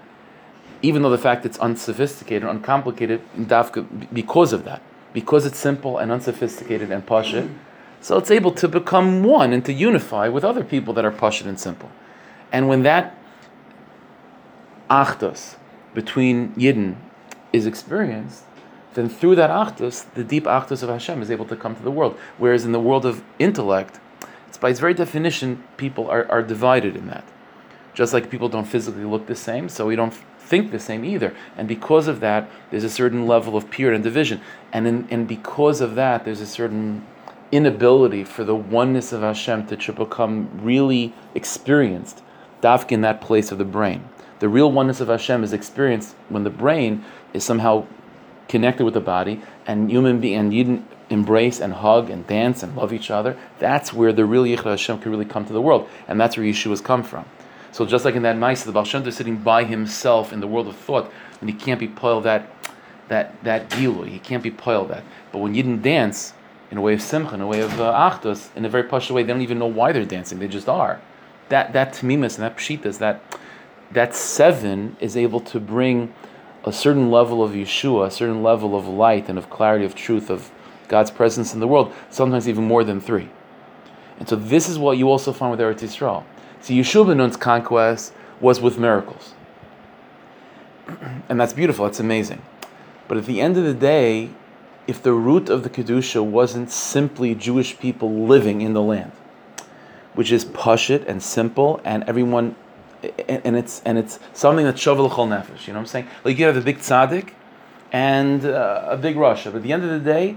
even 0.80 1.02
though 1.02 1.10
the 1.10 1.18
fact 1.18 1.44
it's 1.44 1.58
unsophisticated, 1.58 2.48
uncomplicated, 2.48 3.20
in 3.37 3.46
dafka, 3.46 3.87
because 4.12 4.52
of 4.52 4.64
that, 4.64 4.80
because 5.12 5.44
it's 5.44 5.58
simple 5.58 5.98
and 5.98 6.10
unsophisticated 6.10 6.90
and 6.90 7.06
pashit, 7.06 7.50
so 8.00 8.16
it's 8.16 8.30
able 8.30 8.52
to 8.52 8.68
become 8.68 9.25
one 9.25 9.52
and 9.52 9.64
to 9.64 9.72
unify 9.72 10.28
with 10.28 10.44
other 10.44 10.64
people 10.64 10.94
that 10.94 11.04
are 11.04 11.10
pashit 11.10 11.46
and 11.46 11.60
simple. 11.60 11.90
And 12.50 12.68
when 12.68 12.82
that 12.84 13.14
achdus 14.88 15.56
between 15.94 16.54
Yidden 16.54 16.96
is 17.52 17.66
experienced, 17.66 18.44
then 18.99 19.09
through 19.09 19.37
that 19.37 19.49
achdus, 19.49 20.12
the 20.14 20.25
deep 20.25 20.45
achdus 20.45 20.83
of 20.83 20.88
Hashem 20.88 21.23
is 21.23 21.31
able 21.31 21.45
to 21.45 21.55
come 21.55 21.76
to 21.76 21.83
the 21.83 21.90
world. 21.90 22.19
Whereas 22.37 22.64
in 22.64 22.73
the 22.73 22.81
world 22.81 23.07
of 23.07 23.23
intellect, 23.38 24.00
it's 24.49 24.59
by 24.59 24.71
its 24.71 24.81
very 24.81 24.93
definition, 24.93 25.62
people 25.76 26.11
are, 26.11 26.28
are 26.28 26.43
divided 26.43 26.97
in 26.97 27.07
that. 27.07 27.25
Just 27.95 28.12
like 28.12 28.28
people 28.28 28.49
don't 28.49 28.67
physically 28.67 29.05
look 29.05 29.26
the 29.26 29.37
same, 29.37 29.69
so 29.69 29.87
we 29.87 29.95
don't 29.95 30.12
think 30.40 30.73
the 30.73 30.81
same 30.81 31.05
either. 31.05 31.33
And 31.57 31.69
because 31.69 32.09
of 32.09 32.19
that, 32.21 32.50
there's 32.71 32.83
a 32.83 32.90
certain 32.90 33.28
level 33.28 33.57
of 33.57 33.71
period 33.71 33.95
and 33.95 34.02
division. 34.02 34.40
And, 34.73 34.88
in, 34.88 35.09
and 35.12 35.28
because 35.28 35.81
of 35.81 35.95
that, 35.95 36.25
there's 36.25 36.40
a 36.40 36.47
certain 36.47 37.07
inability 37.52 38.25
for 38.25 38.43
the 38.43 38.57
oneness 38.57 39.12
of 39.12 39.21
Hashem 39.21 39.69
to 39.69 39.93
become 39.93 40.50
really 40.61 41.14
experienced, 41.37 42.21
dafk 42.62 42.90
in 42.90 43.02
that 43.02 43.21
place 43.21 43.52
of 43.52 43.59
the 43.59 43.64
brain. 43.64 44.09
The 44.40 44.49
real 44.49 44.73
oneness 44.73 45.00
of 45.00 45.07
Hashem 45.07 45.45
is 45.45 45.52
experienced 45.52 46.17
when 46.28 46.43
the 46.43 46.50
brain 46.50 47.05
is 47.33 47.45
somehow 47.45 47.87
connected 48.49 48.85
with 48.85 48.95
the 48.95 49.00
body, 49.00 49.40
and 49.67 49.90
human 49.90 50.21
being 50.21 50.38
and 50.38 50.55
you 50.55 50.85
embrace 51.11 51.61
and 51.61 51.73
hug 51.75 52.11
and 52.11 52.26
dance 52.26 52.62
and 52.62 52.76
love 52.76 52.93
each 52.93 53.11
other. 53.11 53.37
That's 53.59 53.93
where 53.93 54.12
the 54.12 54.25
real 54.25 54.45
Yichud 54.45 54.64
Hashem 54.64 55.00
can 55.00 55.11
really 55.11 55.25
come 55.25 55.45
to 55.47 55.52
the 55.52 55.62
world, 55.62 55.88
and 56.07 56.21
that's 56.21 56.37
where 56.37 56.47
Yeshua's 56.47 56.81
come 56.81 57.02
from. 57.02 57.25
So 57.73 57.87
just 57.87 58.05
like 58.05 58.14
in 58.14 58.23
that 58.23 58.37
mice, 58.37 58.64
the 58.64 58.73
Baal 58.73 58.85
Shem 58.85 59.07
is 59.07 59.17
sitting 59.17 59.37
by 59.37 59.64
himself 59.64 60.33
in 60.33 60.40
the 60.40 60.47
world 60.47 60.69
of 60.69 60.76
thought, 60.76 61.11
and 61.40 61.49
he 61.49 61.55
can't 61.55 61.78
be 61.78 61.88
poiled 61.88 62.25
that 62.25 62.50
that 63.09 63.43
that 63.45 63.71
gilu. 63.71 64.07
He 64.07 64.19
can't 64.19 64.43
be 64.43 64.50
poiled 64.50 64.88
that. 64.88 65.02
But 65.33 65.38
when 65.38 65.55
Yidden 65.55 65.83
dance 65.83 66.35
in 66.71 66.78
a 66.78 66.81
way 66.81 66.95
of 66.95 67.02
simcha, 67.02 67.35
in 67.35 67.40
a 67.40 67.47
way 67.47 67.61
of 67.61 67.81
uh, 67.81 68.35
in 68.57 68.64
a 68.64 68.69
very 68.69 68.85
pashut 68.85 69.12
way, 69.12 69.23
they 69.23 69.33
don't 69.33 69.43
even 69.43 69.59
know 69.59 69.67
why 69.67 69.93
they're 69.93 70.05
dancing. 70.05 70.38
They 70.38 70.49
just 70.49 70.69
are. 70.69 71.00
That 71.49 71.73
that 71.73 71.95
tamimus 71.95 72.37
and 72.37 72.45
that 72.45 72.57
pshitas, 72.57 72.99
that 72.99 73.23
that 73.93 74.14
seven 74.14 74.97
is 75.00 75.17
able 75.17 75.40
to 75.40 75.61
bring 75.61 76.12
a 76.68 76.72
certain 76.72 77.10
level 77.10 77.42
of 77.42 77.52
Yeshua, 77.52 78.06
a 78.06 78.10
certain 78.10 78.42
level 78.42 78.76
of 78.76 78.87
light 78.87 79.28
and 79.28 79.38
of 79.38 79.50
clarity 79.50 79.84
of 79.84 79.94
truth 79.94 80.30
of 80.30 80.50
God's 80.88 81.10
presence 81.10 81.54
in 81.54 81.60
the 81.60 81.68
world, 81.68 81.92
sometimes 82.10 82.48
even 82.48 82.64
more 82.64 82.84
than 82.84 83.00
three. 83.00 83.28
And 84.18 84.28
so 84.28 84.37
this 84.37 84.68
is 84.68 84.78
what 84.78 84.98
you 84.98 85.10
also 85.10 85.32
find 85.32 85.50
with 85.50 85.60
Eretz 85.60 85.80
Yisrael. 85.80 86.25
See, 86.60 86.78
Yeshua 86.78 87.06
Benun's 87.06 87.37
conquest 87.37 88.12
was 88.40 88.60
with 88.60 88.78
miracles. 88.78 89.34
And 91.28 91.38
that's 91.38 91.52
beautiful, 91.52 91.84
that's 91.84 92.00
amazing. 92.00 92.42
But 93.06 93.18
at 93.18 93.26
the 93.26 93.40
end 93.40 93.56
of 93.56 93.64
the 93.64 93.75
day, 93.75 94.30
if 94.87 95.02
the 95.02 95.12
root 95.12 95.50
of 95.50 95.62
the 95.62 95.70
Kedusha 95.70 96.25
wasn't 96.25 96.70
simply 96.70 97.34
Jewish 97.34 97.78
people 97.78 98.25
living 98.25 98.62
in 98.62 98.72
the 98.72 98.82
land, 98.82 99.12
which 100.14 100.32
is 100.32 100.46
pashit 100.46 101.06
and 101.06 101.22
simple, 101.22 101.80
and 101.84 102.02
everyone 102.04 102.56
and 103.28 103.57
it's 103.57 103.81
and 103.85 103.99
it's 103.99 104.19
something 104.33 104.64
that's 104.64 104.81
shovel 104.81 105.09
chol 105.11 105.28
nefesh. 105.28 105.67
You 105.67 105.73
know 105.73 105.81
what 105.81 105.83
I'm 105.83 105.87
saying? 105.87 106.09
Like 106.25 106.38
you 106.38 106.47
have 106.47 106.57
a 106.57 106.61
big 106.61 106.78
tzaddik 106.78 107.31
and 107.93 108.45
uh, 108.45 108.87
a 108.88 108.97
big 108.97 109.17
rasha, 109.17 109.47
but 109.47 109.57
at 109.57 109.62
the 109.62 109.73
end 109.73 109.85
of 109.85 109.90
the 109.90 110.00
day, 110.00 110.37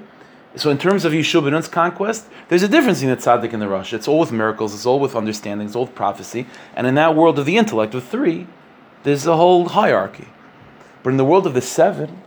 so 0.55 0.69
in 0.69 0.77
terms 0.77 1.05
of 1.05 1.13
Yeshua 1.13 1.43
Benun's 1.43 1.67
conquest, 1.67 2.27
there's 2.49 2.63
a 2.63 2.67
difference 2.67 3.01
in 3.01 3.09
the 3.09 3.15
tzaddik 3.15 3.53
and 3.53 3.61
the 3.61 3.67
rasha. 3.67 3.93
It's 3.93 4.07
all 4.07 4.19
with 4.19 4.31
miracles. 4.31 4.73
It's 4.73 4.85
all 4.85 4.99
with 4.99 5.15
understanding. 5.15 5.67
It's 5.67 5.75
all 5.75 5.85
with 5.85 5.95
prophecy. 5.95 6.45
And 6.75 6.85
in 6.85 6.95
that 6.95 7.15
world 7.15 7.39
of 7.39 7.45
the 7.45 7.57
intellect 7.57 7.95
of 7.95 8.03
three, 8.03 8.47
there's 9.03 9.25
a 9.25 9.37
whole 9.37 9.69
hierarchy. 9.69 10.27
But 11.03 11.11
in 11.11 11.17
the 11.17 11.25
world 11.25 11.47
of 11.47 11.53
the 11.53 11.61
seven, 11.61 12.21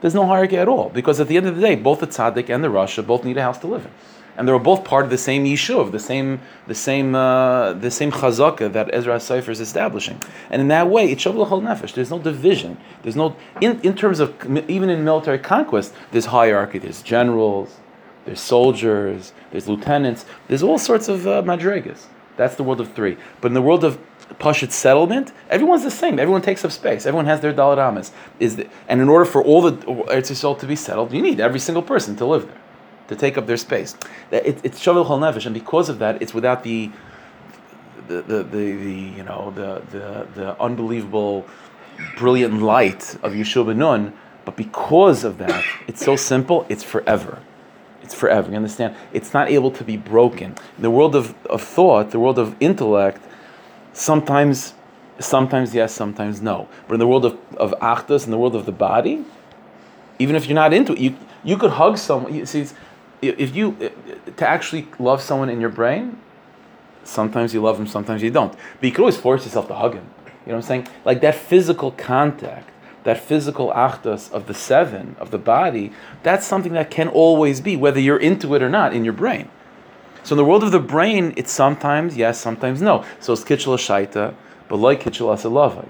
there's 0.00 0.14
no 0.14 0.26
hierarchy 0.26 0.56
at 0.56 0.68
all 0.68 0.90
because 0.90 1.20
at 1.20 1.28
the 1.28 1.36
end 1.36 1.46
of 1.46 1.56
the 1.56 1.62
day, 1.62 1.76
both 1.76 2.00
the 2.00 2.06
tzaddik 2.06 2.48
and 2.48 2.64
the 2.64 2.68
rasha 2.68 3.06
both 3.06 3.24
need 3.24 3.36
a 3.36 3.42
house 3.42 3.58
to 3.58 3.66
live 3.66 3.84
in. 3.84 3.92
And 4.36 4.46
they 4.46 4.52
were 4.52 4.58
both 4.58 4.84
part 4.84 5.04
of 5.04 5.10
the 5.10 5.18
same 5.18 5.44
yishuv, 5.44 5.92
the 5.92 5.98
same 5.98 6.40
the 6.66 6.74
same 6.74 7.14
uh, 7.14 7.72
the 7.72 7.90
same 7.90 8.10
chazaka 8.10 8.72
that 8.72 8.92
Ezra 8.92 9.20
Sefer 9.20 9.50
is 9.50 9.60
establishing. 9.60 10.20
And 10.50 10.62
in 10.62 10.68
that 10.68 10.88
way, 10.88 11.10
it's 11.10 11.24
shavuot 11.24 11.48
l'chol 11.48 11.62
nefesh. 11.62 11.94
There's 11.94 12.10
no 12.10 12.18
division. 12.18 12.78
There's 13.02 13.16
no 13.16 13.36
in, 13.60 13.80
in 13.82 13.94
terms 13.94 14.20
of 14.20 14.34
even 14.68 14.90
in 14.90 15.04
military 15.04 15.38
conquest, 15.38 15.94
there's 16.12 16.26
hierarchy. 16.26 16.78
There's 16.78 17.02
generals, 17.02 17.76
there's 18.24 18.40
soldiers, 18.40 19.32
there's 19.50 19.68
lieutenants. 19.68 20.24
There's 20.48 20.62
all 20.62 20.78
sorts 20.78 21.08
of 21.08 21.26
uh, 21.26 21.42
madrigas. 21.42 22.06
That's 22.36 22.54
the 22.54 22.62
world 22.62 22.80
of 22.80 22.92
three. 22.94 23.16
But 23.40 23.48
in 23.48 23.54
the 23.54 23.62
world 23.62 23.84
of 23.84 23.98
Pashut 24.38 24.70
settlement, 24.70 25.32
everyone's 25.48 25.82
the 25.82 25.90
same. 25.90 26.18
Everyone 26.18 26.40
takes 26.40 26.64
up 26.64 26.70
space. 26.70 27.04
Everyone 27.04 27.26
has 27.26 27.40
their 27.40 27.52
dalaramas. 27.52 28.12
Is 28.38 28.56
the, 28.56 28.68
and 28.88 29.00
in 29.00 29.08
order 29.08 29.24
for 29.24 29.42
all 29.42 29.60
the 29.60 29.72
Eretz 29.72 30.30
Yisrael 30.30 30.58
to 30.60 30.66
be 30.66 30.76
settled, 30.76 31.12
you 31.12 31.20
need 31.20 31.40
every 31.40 31.60
single 31.60 31.82
person 31.82 32.16
to 32.16 32.24
live 32.24 32.46
there, 32.46 32.60
to 33.10 33.16
take 33.16 33.36
up 33.36 33.46
their 33.46 33.56
space. 33.56 33.96
It, 34.30 34.60
it's 34.62 34.80
shavuot 34.80 35.06
chol 35.06 35.18
nefesh, 35.18 35.44
and 35.44 35.52
because 35.52 35.88
of 35.88 35.98
that, 35.98 36.22
it's 36.22 36.32
without 36.32 36.62
the 36.62 36.90
the, 38.06 38.22
the, 38.22 38.42
the, 38.42 38.64
the 38.86 38.98
you 39.18 39.24
know 39.24 39.52
the, 39.54 39.82
the 39.90 40.26
the 40.34 40.60
unbelievable 40.60 41.44
brilliant 42.16 42.62
light 42.62 43.16
of 43.24 43.32
Yeshua 43.32 43.76
Nun, 43.76 44.12
but 44.44 44.56
because 44.56 45.24
of 45.24 45.38
that, 45.38 45.64
it's 45.88 46.04
so 46.04 46.14
simple. 46.16 46.64
It's 46.68 46.84
forever. 46.84 47.42
It's 48.02 48.14
forever. 48.14 48.48
You 48.50 48.56
understand? 48.56 48.96
It's 49.12 49.34
not 49.34 49.50
able 49.50 49.72
to 49.72 49.84
be 49.84 49.96
broken. 49.96 50.54
In 50.76 50.82
the 50.82 50.90
world 50.90 51.14
of, 51.14 51.34
of 51.46 51.62
thought, 51.62 52.12
the 52.12 52.20
world 52.20 52.38
of 52.38 52.56
intellect, 52.60 53.22
sometimes 53.92 54.74
sometimes 55.18 55.74
yes, 55.74 55.92
sometimes 55.92 56.40
no. 56.40 56.68
But 56.86 56.94
in 56.94 57.00
the 57.00 57.08
world 57.08 57.24
of, 57.24 57.38
of 57.56 57.74
achdus, 57.80 58.24
in 58.24 58.30
the 58.30 58.38
world 58.38 58.54
of 58.54 58.66
the 58.66 58.72
body, 58.72 59.24
even 60.20 60.36
if 60.36 60.46
you're 60.46 60.54
not 60.54 60.72
into 60.72 60.92
it, 60.92 61.00
you 61.00 61.16
you 61.42 61.56
could 61.56 61.72
hug 61.72 61.98
someone. 61.98 62.34
You 62.34 62.46
see, 62.46 62.66
if 63.22 63.54
you 63.54 63.90
to 64.36 64.48
actually 64.48 64.88
love 64.98 65.20
someone 65.20 65.48
in 65.48 65.60
your 65.60 65.70
brain, 65.70 66.18
sometimes 67.04 67.54
you 67.54 67.60
love 67.60 67.76
them, 67.76 67.86
sometimes 67.86 68.22
you 68.22 68.30
don't. 68.30 68.52
But 68.52 68.86
you 68.86 68.92
could 68.92 69.00
always 69.00 69.16
force 69.16 69.44
yourself 69.44 69.68
to 69.68 69.74
hug 69.74 69.94
him. 69.94 70.08
You 70.24 70.52
know 70.52 70.56
what 70.56 70.56
I'm 70.56 70.62
saying? 70.62 70.88
Like 71.04 71.20
that 71.20 71.34
physical 71.34 71.92
contact, 71.92 72.70
that 73.04 73.20
physical 73.20 73.70
achdus 73.72 74.30
of 74.32 74.46
the 74.46 74.54
seven 74.54 75.16
of 75.18 75.30
the 75.30 75.38
body. 75.38 75.92
That's 76.22 76.46
something 76.46 76.72
that 76.72 76.90
can 76.90 77.08
always 77.08 77.60
be, 77.60 77.76
whether 77.76 78.00
you're 78.00 78.18
into 78.18 78.54
it 78.54 78.62
or 78.62 78.68
not, 78.68 78.94
in 78.94 79.04
your 79.04 79.12
brain. 79.12 79.50
So 80.22 80.34
in 80.34 80.36
the 80.38 80.44
world 80.44 80.64
of 80.64 80.72
the 80.72 80.80
brain, 80.80 81.32
it's 81.36 81.52
sometimes 81.52 82.16
yes, 82.16 82.38
sometimes 82.38 82.82
no. 82.82 83.04
So 83.20 83.32
it's 83.32 83.44
kitchel 83.44 83.76
shaita, 83.76 84.34
but 84.68 84.76
like 84.76 85.02
kitchel 85.02 85.34
asalavai. 85.34 85.88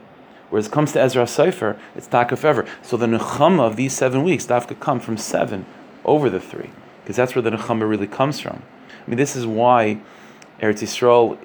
Whereas 0.51 0.67
it 0.67 0.73
comes 0.73 0.93
to 0.93 1.01
Ezra 1.01 1.27
Sefer, 1.27 1.79
it's 1.95 2.09
takaf 2.09 2.45
ever. 2.45 2.67
So 2.83 2.97
the 2.97 3.07
nechama 3.07 3.61
of 3.61 3.77
these 3.77 3.93
seven 3.93 4.25
weeks, 4.25 4.47
dafka 4.47 4.79
come 4.79 4.99
from 4.99 5.17
seven 5.17 5.65
over 6.05 6.29
the 6.29 6.41
three, 6.41 6.71
because 7.11 7.17
that's 7.17 7.35
where 7.35 7.43
the 7.43 7.51
nechama 7.51 7.91
really 7.91 8.07
comes 8.07 8.39
from. 8.39 8.63
I 9.05 9.11
mean, 9.11 9.17
this 9.17 9.35
is 9.35 9.45
why 9.45 9.99
Eretz 10.61 10.79
Yisrael, 10.79 11.37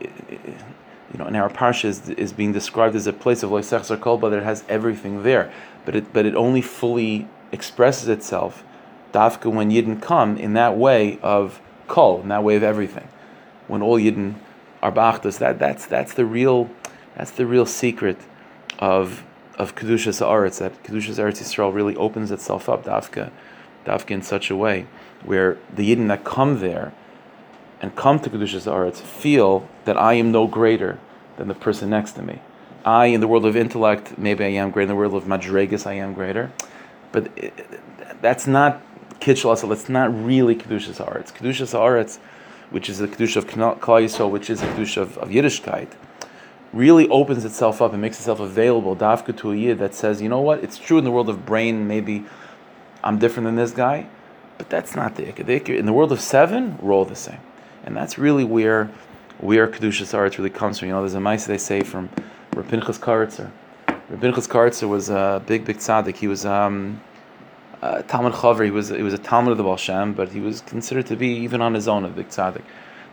you 1.12 1.18
know, 1.18 1.26
in 1.26 1.36
our 1.36 1.50
parsha 1.50 1.86
is, 1.86 2.08
is 2.08 2.34
being 2.34 2.52
described 2.52 2.96
as 2.96 3.08
a 3.08 3.14
place 3.14 3.42
of 3.42 3.50
loisech 3.50 4.00
kolba 4.00 4.30
that 4.30 4.44
has 4.44 4.64
everything 4.70 5.24
there, 5.24 5.52
but 5.84 5.96
it 5.96 6.14
but 6.14 6.24
it 6.24 6.36
only 6.36 6.62
fully 6.62 7.28
expresses 7.52 8.10
itself, 8.10 8.64
dafka 9.12 9.52
when 9.52 9.72
Yidden 9.72 10.00
come 10.00 10.38
in 10.38 10.54
that 10.54 10.78
way 10.78 11.18
of 11.24 11.60
kol, 11.88 12.22
in 12.22 12.28
that 12.28 12.44
way 12.44 12.56
of 12.56 12.62
everything. 12.62 13.08
When 13.68 13.82
all 13.82 13.98
Yidden 14.00 14.36
are 14.84 14.92
bachtas, 14.92 15.40
that 15.40 15.58
that's 15.58 15.88
that's 15.88 16.14
the 16.14 16.26
real 16.26 16.70
that's 17.16 17.32
the 17.32 17.48
real 17.48 17.66
secret 17.66 18.20
of 18.78 19.24
of 19.58 19.74
kedushas 19.74 20.24
aretz. 20.24 20.60
That 20.60 20.84
kedushas 20.84 21.18
Eretz 21.18 21.42
Yisrael 21.42 21.74
really 21.74 21.96
opens 21.96 22.30
itself 22.30 22.70
up, 22.70 22.84
dafka, 22.84 23.32
dafka 23.86 24.12
in 24.12 24.22
such 24.22 24.50
a 24.50 24.56
way 24.56 24.88
where 25.24 25.58
the 25.74 25.96
Yidden 25.96 26.08
that 26.08 26.24
come 26.24 26.60
there 26.60 26.94
and 27.82 27.96
come 27.96 28.20
to 28.20 28.30
kedushas 28.30 28.72
aretz 28.72 28.98
feel 28.98 29.68
that 29.86 29.98
I 29.98 30.14
am 30.14 30.32
no 30.32 30.48
greater 30.48 31.00
than 31.38 31.48
the 31.48 31.56
person 31.56 31.90
next 31.90 32.14
to 32.14 32.22
me. 32.22 32.42
I, 32.86 33.08
in 33.08 33.20
the 33.20 33.28
world 33.28 33.46
of 33.46 33.56
intellect, 33.56 34.18
maybe 34.18 34.46
I 34.46 34.50
am 34.50 34.72
greater. 34.72 34.84
In 34.84 34.90
the 34.90 34.96
world 34.96 35.16
of 35.16 35.24
madregas, 35.24 35.88
I 35.88 35.94
am 35.94 36.14
greater. 36.14 36.52
But 37.12 37.32
it, 37.36 38.22
that's 38.22 38.46
not 38.46 38.82
kitchel 39.20 39.52
asal. 39.54 39.72
It's 39.72 39.90
not 39.90 40.14
really 40.14 40.56
kedushas 40.56 41.04
haaretz. 41.04 41.34
Kedushas 41.34 41.74
haaretz, 41.74 42.20
which 42.70 42.90
is 42.90 43.00
the 43.00 43.08
kedusha 43.08 43.38
of 43.38 43.48
Klal 43.48 44.32
which 44.32 44.50
is 44.50 44.62
the 44.62 44.68
kedusha 44.68 45.02
of, 45.02 45.18
of 45.18 45.30
Yiddishkeit, 45.30 45.90
really 46.74 47.08
opens 47.10 47.46
itself 47.46 47.82
up 47.82 47.94
and 47.94 48.02
makes 48.02 48.18
itself 48.18 48.40
available. 48.40 48.96
Dafka 48.96 49.36
to 49.38 49.52
a 49.52 49.56
yid 49.56 49.80
that 49.80 49.96
says, 49.96 50.22
you 50.22 50.30
know 50.30 50.42
what? 50.42 50.64
It's 50.64 50.78
true 50.78 50.98
in 50.98 51.06
the 51.06 51.12
world 51.12 51.30
of 51.30 51.46
brain. 51.46 51.88
Maybe 51.88 52.26
I'm 53.06 53.18
different 53.20 53.46
than 53.46 53.56
this 53.56 53.72
guy, 53.72 54.08
but 54.58 54.70
that's 54.70 54.96
not 54.96 55.16
the 55.16 55.24
ikka. 55.24 55.46
The 55.46 55.78
In 55.78 55.86
the 55.86 55.94
world 55.94 56.12
of 56.12 56.20
seven, 56.20 56.78
we're 56.82 56.94
all 56.94 57.06
the 57.06 57.16
same, 57.16 57.40
and 57.86 57.96
that's 57.96 58.18
really 58.18 58.44
where 58.44 58.90
where 59.40 59.68
kedushas 59.68 60.12
haaretz 60.14 60.38
really 60.38 60.50
comes 60.50 60.80
from. 60.80 60.88
You 60.90 60.96
know, 60.96 61.02
there's 61.02 61.14
a 61.14 61.20
mice 61.20 61.46
they 61.46 61.58
say 61.58 61.82
from 61.82 62.10
Reb 62.54 62.68
Pinchas 62.68 62.98
Koritzer. 62.98 63.52
Rapinchas 64.12 64.48
Karitzer 64.48 64.88
was 64.88 65.10
a 65.10 65.42
big, 65.46 65.66
big 65.66 65.78
tzaddik. 65.78 66.18
He 66.18 66.28
was. 66.28 66.46
Um, 66.46 67.02
uh, 67.82 68.02
Talmud 68.04 68.34
Chaver, 68.34 68.66
he 68.66 68.72
was 68.72 68.90
he 68.90 69.04
was 69.04 69.14
a 69.14 69.18
Talmud 69.18 69.52
of 69.52 69.58
the 69.58 69.64
Baal 69.64 69.78
Shem, 69.78 70.14
but 70.14 70.30
he 70.30 70.40
was 70.40 70.62
considered 70.62 71.06
to 71.08 71.16
be 71.16 71.28
even 71.28 71.62
on 71.62 71.74
his 71.76 71.88
own 71.88 72.04
a 72.06 72.08
big 72.08 72.30
tzaddik. 72.30 72.64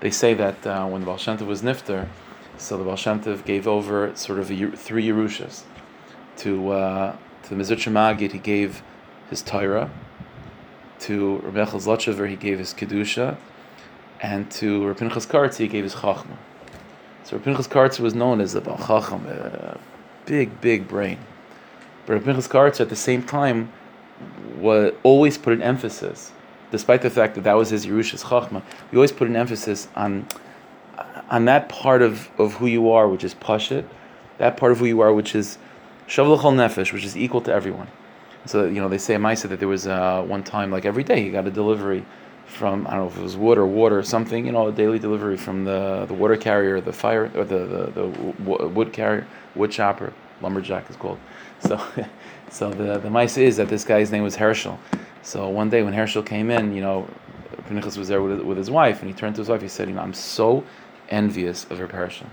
They 0.01 0.11
say 0.11 0.33
that 0.35 0.67
uh, 0.67 0.87
when 0.87 1.03
the 1.03 1.07
Baal 1.07 1.19
Shem 1.19 1.37
Tov 1.37 1.47
was 1.47 1.61
nifter, 1.63 2.09
so 2.57 2.79
the 2.79 2.85
Baal 2.85 2.97
Shem 2.97 3.21
Tov 3.21 3.45
gave 3.45 3.69
over 3.69 4.15
sort 4.17 4.39
of 4.39 4.51
a, 4.51 4.71
three 4.71 5.07
Yerushas 5.07 5.65
to 6.39 6.71
uh, 6.71 7.17
to 7.43 7.55
the 7.55 7.57
Mezritch 7.57 7.91
Magid. 7.91 8.33
He 8.33 8.39
gave 8.39 8.83
his 9.33 9.43
Torah 9.43 9.91
to 11.01 11.39
Rabbi 11.39 11.65
Zlotchever. 11.65 12.29
He 12.29 12.37
gave 12.37 12.59
his 12.59 12.73
kedusha, 12.75 13.37
and 14.21 14.51
to 14.53 14.87
Rabbi 14.87 15.09
Pinchas 15.09 15.57
he 15.57 15.69
gave 15.69 15.85
his 15.85 15.95
chachma. 15.97 16.37
So 17.25 17.37
Rabbi 17.37 17.55
Pinchas 17.55 17.99
was 17.99 18.15
known 18.15 18.41
as 18.41 18.53
the 18.53 18.61
Baal 18.61 18.77
Chacham, 18.79 19.27
a 19.27 19.79
big, 20.27 20.61
big 20.61 20.87
brain. 20.87 21.19
But 22.07 22.15
Rabbi 22.15 22.27
Pinchas 22.27 22.81
at 22.81 22.89
the 22.89 22.97
same 22.97 23.23
time 23.23 23.73
was 24.59 24.93
always 25.03 25.39
put 25.39 25.55
an 25.55 25.63
emphasis, 25.63 26.31
despite 26.71 27.03
the 27.03 27.11
fact 27.11 27.35
that 27.35 27.45
that 27.45 27.55
was 27.55 27.71
his 27.71 27.87
Yerushas 27.87 28.25
Chachma, 28.25 28.63
he 28.91 28.97
always 28.97 29.13
put 29.13 29.29
an 29.29 29.37
emphasis 29.37 29.89
on 29.97 30.27
on 31.31 31.47
that 31.47 31.71
part 31.71 32.03
of, 32.03 32.29
of 32.39 32.55
who 32.55 32.67
you 32.67 32.91
are, 32.91 33.09
which 33.09 33.25
is 33.25 33.35
Pashit, 33.35 33.87
that 34.37 34.59
part 34.59 34.71
of 34.71 34.79
who 34.79 34.85
you 34.85 35.01
are, 35.01 35.15
which 35.15 35.35
is 35.35 35.57
Shavuot 36.07 36.41
Chol 36.41 36.55
Nefesh, 36.55 36.93
which 36.93 37.05
is 37.05 37.17
equal 37.17 37.41
to 37.41 37.53
everyone. 37.53 37.89
So, 38.47 38.65
you 38.65 38.81
know, 38.81 38.89
they 38.89 38.99
say 38.99 39.15
Maisa 39.15 39.49
that 39.49 39.59
there 39.59 39.69
was 39.69 39.87
uh, 39.87 40.23
one 40.27 40.43
time, 40.43 40.71
like 40.71 40.85
every 40.85 41.05
day, 41.05 41.23
he 41.23 41.31
got 41.31 41.47
a 41.47 41.51
delivery 41.51 42.05
from, 42.47 42.87
I 42.87 42.91
don't 42.91 43.01
know 43.01 43.07
if 43.09 43.17
it 43.17 43.23
was 43.23 43.37
wood 43.37 43.57
or 43.57 43.67
water 43.67 43.99
or 43.99 44.03
something, 44.03 44.45
you 44.47 44.53
know, 44.53 44.69
a 44.69 44.73
daily 44.73 44.99
delivery 44.99 45.37
from 45.37 45.65
the, 45.65 46.05
the 46.07 46.15
water 46.15 46.37
carrier, 46.37 46.81
the 46.81 46.93
fire, 46.93 47.31
or 47.35 47.45
the, 47.45 47.59
the, 47.95 48.09
the 48.45 48.69
wood 48.69 48.93
carrier, 48.93 49.27
wood 49.55 49.71
chopper, 49.71 50.13
lumberjack 50.41 50.89
is 50.91 50.97
called. 50.97 51.19
So, 51.63 51.81
so 52.51 52.71
the 52.71 52.99
the 52.99 53.09
mice 53.09 53.39
is 53.39 53.57
that 53.59 53.69
this 53.69 53.85
guy's 53.85 54.11
name 54.11 54.25
was 54.25 54.35
Herschel. 54.35 54.81
So 55.23 55.49
one 55.49 55.71
day 55.71 55.85
when 55.85 55.93
Herschel 55.93 56.25
came 56.25 56.51
in, 56.51 56.75
you 56.75 56.81
know, 56.81 57.07
Pinchas 57.69 57.97
was 57.97 58.09
there 58.09 58.21
with, 58.21 58.41
with 58.41 58.59
his 58.59 58.69
wife, 58.69 59.01
and 59.01 59.09
he 59.09 59.15
turned 59.15 59.37
to 59.37 59.43
his 59.43 59.49
wife. 59.49 59.63
He 59.63 59.69
said, 59.69 59.89
"You 59.89 59.95
know, 59.95 60.03
I'm 60.03 60.13
so 60.13 60.65
envious 61.09 61.65
of 61.71 61.79
Reb 61.79 61.93
Herschel." 61.93 62.27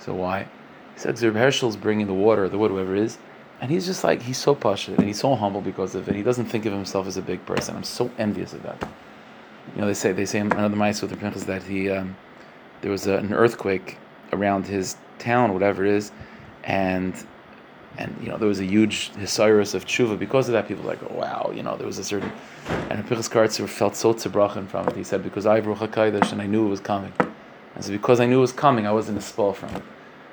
So 0.00 0.14
why? 0.14 0.48
He 0.94 1.00
said, 1.00 1.20
"Reb 1.20 1.34
Herschel's 1.34 1.76
bringing 1.76 2.06
the 2.06 2.14
water, 2.14 2.48
the 2.48 2.56
wood, 2.56 2.72
whatever 2.72 2.96
it 2.96 3.02
is." 3.02 3.18
And 3.60 3.70
he's 3.70 3.86
just 3.86 4.04
like 4.04 4.22
he's 4.22 4.38
so 4.38 4.54
passionate 4.54 4.98
and 4.98 5.08
he's 5.08 5.18
so 5.18 5.34
humble 5.34 5.60
because 5.60 5.94
of 5.94 6.08
it. 6.08 6.14
He 6.14 6.22
doesn't 6.22 6.46
think 6.46 6.64
of 6.66 6.72
himself 6.72 7.06
as 7.06 7.16
a 7.16 7.22
big 7.22 7.44
person. 7.44 7.76
I'm 7.76 7.84
so 7.84 8.10
envious 8.18 8.52
of 8.52 8.62
that. 8.62 8.88
You 9.74 9.80
know, 9.80 9.86
they 9.86 9.94
say 9.94 10.12
they 10.12 10.26
say 10.26 10.38
another 10.38 10.76
mice 10.76 11.02
with 11.02 11.10
the 11.10 11.16
Pinchas 11.16 11.44
that 11.44 11.62
he 11.64 11.90
um, 11.90 12.16
there 12.80 12.90
was 12.90 13.06
a, 13.06 13.16
an 13.16 13.34
earthquake 13.34 13.98
around 14.32 14.66
his 14.66 14.96
town, 15.18 15.52
whatever 15.52 15.84
it 15.84 15.92
is, 15.92 16.12
and 16.64 17.14
and 17.98 18.16
you 18.22 18.28
know 18.28 18.38
there 18.38 18.48
was 18.48 18.60
a 18.60 18.64
huge 18.64 19.10
hisyrus 19.14 19.74
of 19.74 19.84
tshuva 19.84 20.18
because 20.18 20.48
of 20.48 20.52
that. 20.52 20.68
People 20.68 20.84
were 20.84 20.90
like, 20.90 21.02
oh, 21.02 21.14
wow, 21.14 21.50
you 21.52 21.62
know 21.62 21.76
there 21.76 21.86
was 21.86 21.98
a 21.98 22.04
certain, 22.04 22.30
and 22.90 23.06
Pinchas 23.06 23.28
Koritzer 23.28 23.68
felt 23.68 23.96
so 23.96 24.14
tzebrachen 24.14 24.68
from 24.68 24.88
it. 24.88 24.96
He 24.96 25.04
said 25.04 25.22
because 25.24 25.46
I 25.46 25.56
have 25.56 25.64
Ruach 25.64 26.32
and 26.32 26.40
I 26.40 26.46
knew 26.46 26.66
it 26.66 26.70
was 26.70 26.80
coming, 26.80 27.12
and 27.74 27.84
so 27.84 27.90
because 27.90 28.20
I 28.20 28.26
knew 28.26 28.38
it 28.38 28.42
was 28.42 28.52
coming, 28.52 28.86
I 28.86 28.92
wasn't 28.92 29.18
a 29.18 29.22
spell 29.22 29.52
from 29.52 29.74
it. 29.74 29.82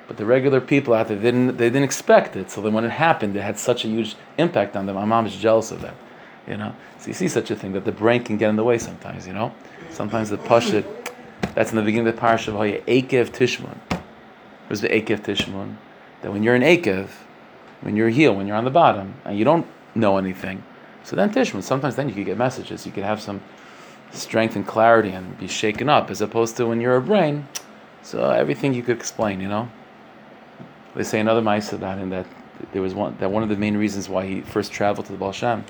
But 0.06 0.16
the 0.16 0.24
regular 0.24 0.60
people 0.60 0.94
out 0.94 1.08
there 1.08 1.18
didn't 1.18 1.56
they 1.56 1.68
didn't 1.68 1.82
expect 1.82 2.36
it. 2.36 2.50
So 2.50 2.60
then 2.60 2.72
when 2.72 2.84
it 2.84 2.90
happened, 2.90 3.36
it 3.36 3.42
had 3.42 3.58
such 3.58 3.84
a 3.84 3.88
huge 3.88 4.16
impact 4.38 4.76
on 4.76 4.86
them. 4.86 4.94
My 4.94 5.04
mom 5.04 5.26
is 5.26 5.34
jealous 5.34 5.70
of 5.70 5.80
that, 5.82 5.94
you 6.46 6.56
know. 6.56 6.74
So 6.98 7.08
you 7.08 7.14
see 7.14 7.28
such 7.28 7.50
a 7.50 7.56
thing 7.56 7.72
that 7.72 7.84
the 7.84 7.92
brain 7.92 8.22
can 8.22 8.36
get 8.36 8.48
in 8.48 8.56
the 8.56 8.64
way 8.64 8.78
sometimes, 8.78 9.26
you 9.26 9.32
know. 9.32 9.52
Sometimes 9.90 10.30
the 10.30 10.38
pashut. 10.38 10.84
That's 11.54 11.70
in 11.70 11.76
the 11.76 11.82
beginning 11.82 12.08
of 12.08 12.14
the 12.14 12.20
parsha 12.20 12.48
of 12.48 12.54
Akev 12.86 13.30
Tishmun. 13.30 13.78
Where's 14.68 14.80
the 14.80 14.88
Akev 14.88 15.20
Tishmun? 15.20 15.76
That 16.22 16.32
when 16.32 16.42
you're 16.42 16.54
in 16.54 16.62
Akev, 16.62 17.08
when 17.80 17.96
you're 17.96 18.08
heel, 18.08 18.34
when 18.34 18.46
you're 18.46 18.56
on 18.56 18.64
the 18.64 18.70
bottom, 18.70 19.14
and 19.24 19.38
you 19.38 19.44
don't 19.44 19.66
know 19.94 20.18
anything. 20.18 20.62
So 21.04 21.16
then 21.16 21.32
Tishman, 21.32 21.62
sometimes 21.62 21.96
then 21.96 22.08
you 22.08 22.14
could 22.14 22.26
get 22.26 22.36
messages. 22.36 22.84
You 22.84 22.92
could 22.92 23.04
have 23.04 23.20
some 23.20 23.40
strength 24.12 24.56
and 24.56 24.66
clarity 24.66 25.10
and 25.10 25.38
be 25.38 25.46
shaken 25.46 25.88
up, 25.88 26.10
as 26.10 26.20
opposed 26.20 26.56
to 26.56 26.66
when 26.66 26.80
you're 26.80 26.96
a 26.96 27.02
brain. 27.02 27.48
So 28.02 28.30
everything 28.30 28.74
you 28.74 28.82
could 28.82 28.96
explain, 28.96 29.40
you 29.40 29.48
know. 29.48 29.68
They 30.96 31.04
say 31.04 31.20
another 31.20 31.42
Maisa 31.42 31.74
about 31.74 31.98
him 31.98 32.10
that 32.10 32.26
there 32.72 32.80
was 32.82 32.94
one 32.94 33.16
that 33.18 33.30
one 33.30 33.42
of 33.42 33.50
the 33.50 33.56
main 33.56 33.76
reasons 33.76 34.08
why 34.08 34.26
he 34.26 34.40
first 34.40 34.72
traveled 34.72 35.06
to 35.06 35.12
the 35.12 35.18
Baal 35.18 35.32
Shem 35.32 35.64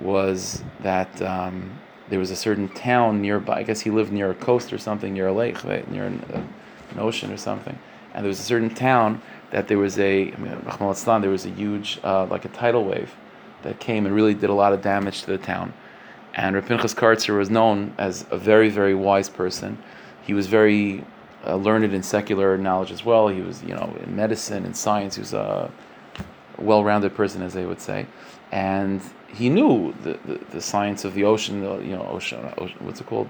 was 0.00 0.62
that 0.80 1.22
um, 1.22 1.78
there 2.10 2.18
was 2.18 2.30
a 2.30 2.36
certain 2.36 2.68
town 2.68 3.22
nearby. 3.22 3.56
I 3.58 3.62
guess 3.62 3.80
he 3.80 3.90
lived 3.90 4.12
near 4.12 4.30
a 4.30 4.34
coast 4.34 4.72
or 4.72 4.78
something, 4.78 5.14
near 5.14 5.28
a 5.28 5.32
lake, 5.32 5.64
right? 5.64 5.88
near 5.90 6.04
an, 6.04 6.22
uh, 6.32 6.42
an 6.90 6.98
ocean 6.98 7.32
or 7.32 7.38
something. 7.38 7.78
And 8.12 8.22
there 8.22 8.28
was 8.28 8.38
a 8.38 8.42
certain 8.42 8.74
town 8.74 9.22
that 9.50 9.68
there 9.68 9.78
was 9.78 9.98
a, 9.98 10.32
I 10.32 10.36
mean, 10.36 11.22
there 11.22 11.30
was 11.30 11.46
a 11.46 11.50
huge, 11.50 11.98
uh, 12.04 12.26
like 12.26 12.44
a 12.44 12.48
tidal 12.48 12.84
wave 12.84 13.14
that 13.62 13.80
came 13.80 14.04
and 14.04 14.14
really 14.14 14.34
did 14.34 14.50
a 14.50 14.54
lot 14.54 14.72
of 14.74 14.82
damage 14.82 15.22
to 15.22 15.26
the 15.30 15.38
town. 15.38 15.72
And 16.34 16.54
Rav 16.54 16.66
Pinchas 16.66 16.94
Koritzer 16.94 17.38
was 17.38 17.48
known 17.48 17.94
as 17.96 18.26
a 18.30 18.36
very, 18.36 18.68
very 18.68 18.94
wise 18.94 19.28
person. 19.30 19.78
He 20.22 20.34
was 20.34 20.46
very 20.46 21.04
uh, 21.46 21.56
learned 21.56 21.92
in 21.92 22.02
secular 22.02 22.56
knowledge 22.56 22.90
as 22.90 23.04
well. 23.04 23.28
He 23.28 23.40
was, 23.40 23.62
you 23.62 23.74
know, 23.74 23.96
in 24.04 24.14
medicine 24.14 24.64
and 24.64 24.76
science. 24.76 25.16
He 25.16 25.20
was 25.20 25.34
a 25.34 25.70
well-rounded 26.58 27.14
person, 27.14 27.42
as 27.42 27.54
they 27.54 27.66
would 27.66 27.80
say, 27.80 28.06
and 28.50 29.00
he 29.28 29.48
knew 29.48 29.94
the, 30.02 30.18
the, 30.24 30.40
the 30.50 30.60
science 30.60 31.04
of 31.04 31.14
the 31.14 31.24
ocean. 31.24 31.60
The, 31.60 31.78
you 31.78 31.96
know, 31.96 32.06
ocean, 32.10 32.52
ocean, 32.58 32.76
what's 32.80 33.00
it 33.00 33.06
called? 33.06 33.28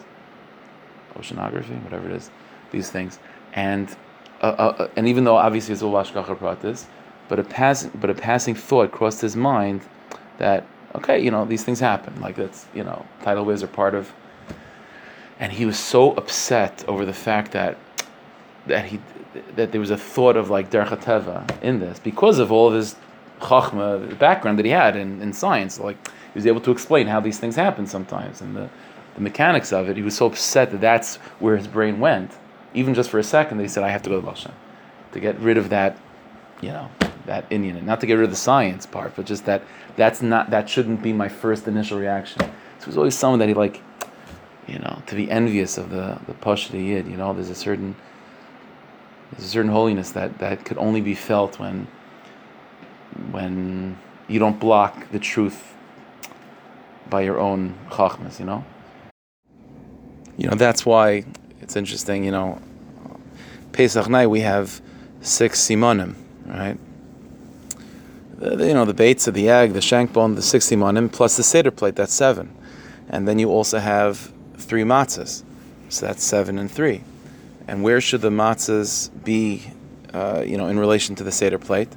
Oceanography, 1.14 1.80
whatever 1.84 2.08
it 2.08 2.16
is. 2.16 2.30
These 2.70 2.90
things, 2.90 3.18
and 3.52 3.94
uh, 4.40 4.46
uh, 4.46 4.76
uh 4.78 4.88
and 4.96 5.06
even 5.06 5.24
though 5.24 5.36
obviously 5.36 5.74
it's 5.74 5.82
all 5.82 5.92
hashgacha 5.92 6.38
pratis, 6.38 6.86
but 7.28 7.38
a 7.38 7.44
passing 7.44 7.90
but 7.94 8.10
a 8.10 8.14
passing 8.14 8.54
thought 8.54 8.90
crossed 8.90 9.20
his 9.20 9.36
mind 9.36 9.82
that 10.38 10.66
okay, 10.94 11.18
you 11.20 11.30
know, 11.30 11.44
these 11.44 11.64
things 11.64 11.80
happen. 11.80 12.20
Like 12.20 12.36
that's 12.36 12.66
you 12.74 12.84
know, 12.84 13.06
tidal 13.22 13.44
waves 13.44 13.62
are 13.62 13.68
part 13.68 13.94
of. 13.94 14.12
And 15.38 15.52
he 15.52 15.66
was 15.66 15.78
so 15.78 16.12
upset 16.12 16.84
over 16.86 17.04
the 17.04 17.12
fact 17.12 17.52
that 17.52 17.76
that 18.66 18.86
he 18.86 19.00
that 19.56 19.72
there 19.72 19.80
was 19.80 19.90
a 19.90 19.96
thought 19.96 20.36
of 20.36 20.50
like 20.50 20.70
derech 20.70 21.02
teva 21.02 21.62
in 21.62 21.80
this 21.80 21.98
because 21.98 22.38
of 22.38 22.52
all 22.52 22.68
of 22.68 22.74
his 22.74 22.96
chachma 23.40 24.18
background 24.18 24.58
that 24.58 24.64
he 24.64 24.70
had 24.70 24.96
in, 24.96 25.20
in 25.20 25.32
science. 25.32 25.78
Like 25.78 25.96
he 26.06 26.34
was 26.34 26.46
able 26.46 26.60
to 26.62 26.70
explain 26.70 27.06
how 27.06 27.20
these 27.20 27.38
things 27.38 27.56
happen 27.56 27.86
sometimes 27.86 28.40
and 28.40 28.56
the, 28.56 28.68
the 29.14 29.20
mechanics 29.20 29.72
of 29.72 29.88
it. 29.88 29.96
He 29.96 30.02
was 30.02 30.16
so 30.16 30.26
upset 30.26 30.70
that 30.70 30.80
that's 30.80 31.16
where 31.40 31.56
his 31.56 31.66
brain 31.66 31.98
went. 32.00 32.32
Even 32.74 32.94
just 32.94 33.10
for 33.10 33.18
a 33.18 33.24
second, 33.24 33.60
he 33.60 33.68
said, 33.68 33.84
"I 33.84 33.90
have 33.90 34.02
to 34.02 34.10
go 34.10 34.16
to 34.16 34.22
Baal 34.22 34.34
Shem 34.34 34.52
to 35.12 35.20
get 35.20 35.38
rid 35.40 35.58
of 35.58 35.68
that, 35.68 35.98
you 36.62 36.70
know, 36.70 36.88
that 37.26 37.48
inyan, 37.50 37.82
not 37.82 38.00
to 38.00 38.06
get 38.06 38.14
rid 38.14 38.24
of 38.24 38.30
the 38.30 38.36
science 38.36 38.86
part, 38.86 39.14
but 39.14 39.26
just 39.26 39.44
that 39.44 39.62
that's 39.96 40.22
not 40.22 40.50
that 40.50 40.70
shouldn't 40.70 41.02
be 41.02 41.12
my 41.12 41.28
first 41.28 41.68
initial 41.68 41.98
reaction." 41.98 42.40
So 42.78 42.84
it 42.84 42.86
was 42.86 42.96
always 42.96 43.14
someone 43.14 43.38
that 43.40 43.48
he 43.48 43.54
like, 43.54 43.82
you 44.66 44.78
know, 44.78 45.02
to 45.06 45.14
be 45.14 45.30
envious 45.30 45.76
of 45.76 45.90
the 45.90 46.18
the 46.26 46.32
Pashta 46.32 46.82
Yid. 46.82 47.06
You 47.06 47.18
know, 47.18 47.34
there's 47.34 47.50
a 47.50 47.54
certain 47.54 47.94
there's 49.32 49.44
a 49.44 49.48
certain 49.48 49.70
holiness 49.70 50.12
that, 50.12 50.38
that 50.38 50.64
could 50.64 50.78
only 50.78 51.00
be 51.00 51.14
felt 51.14 51.58
when 51.58 51.86
when 53.30 53.98
you 54.28 54.38
don't 54.38 54.58
block 54.58 55.10
the 55.10 55.18
truth 55.18 55.74
by 57.10 57.20
your 57.22 57.38
own 57.38 57.74
chachmas, 57.90 58.38
you 58.38 58.46
know? 58.46 58.64
You 60.38 60.48
know, 60.48 60.56
that's 60.56 60.86
why 60.86 61.24
it's 61.60 61.76
interesting, 61.76 62.24
you 62.24 62.30
know, 62.30 62.60
Pesach 63.72 64.08
night 64.08 64.28
we 64.28 64.40
have 64.40 64.80
six 65.20 65.60
simonim, 65.60 66.14
right? 66.46 66.78
The, 68.38 68.66
you 68.66 68.74
know, 68.74 68.86
the 68.86 68.94
baits 68.94 69.26
of 69.26 69.34
the 69.34 69.50
egg, 69.50 69.74
the 69.74 69.82
shank 69.82 70.12
bone, 70.12 70.34
the 70.34 70.42
six 70.42 70.70
simonim, 70.70 71.12
plus 71.12 71.36
the 71.36 71.42
seder 71.42 71.70
plate, 71.70 71.96
that's 71.96 72.14
seven. 72.14 72.54
And 73.10 73.28
then 73.28 73.38
you 73.38 73.50
also 73.50 73.78
have 73.78 74.32
three 74.56 74.84
matzahs, 74.84 75.42
so 75.90 76.06
that's 76.06 76.24
seven 76.24 76.58
and 76.58 76.70
three 76.70 77.02
and 77.68 77.82
where 77.82 78.00
should 78.00 78.20
the 78.20 78.30
matzahs 78.30 79.10
be, 79.24 79.62
uh, 80.12 80.42
you 80.46 80.56
know, 80.56 80.66
in 80.66 80.78
relation 80.78 81.14
to 81.16 81.24
the 81.24 81.32
seder 81.32 81.58
plate? 81.58 81.88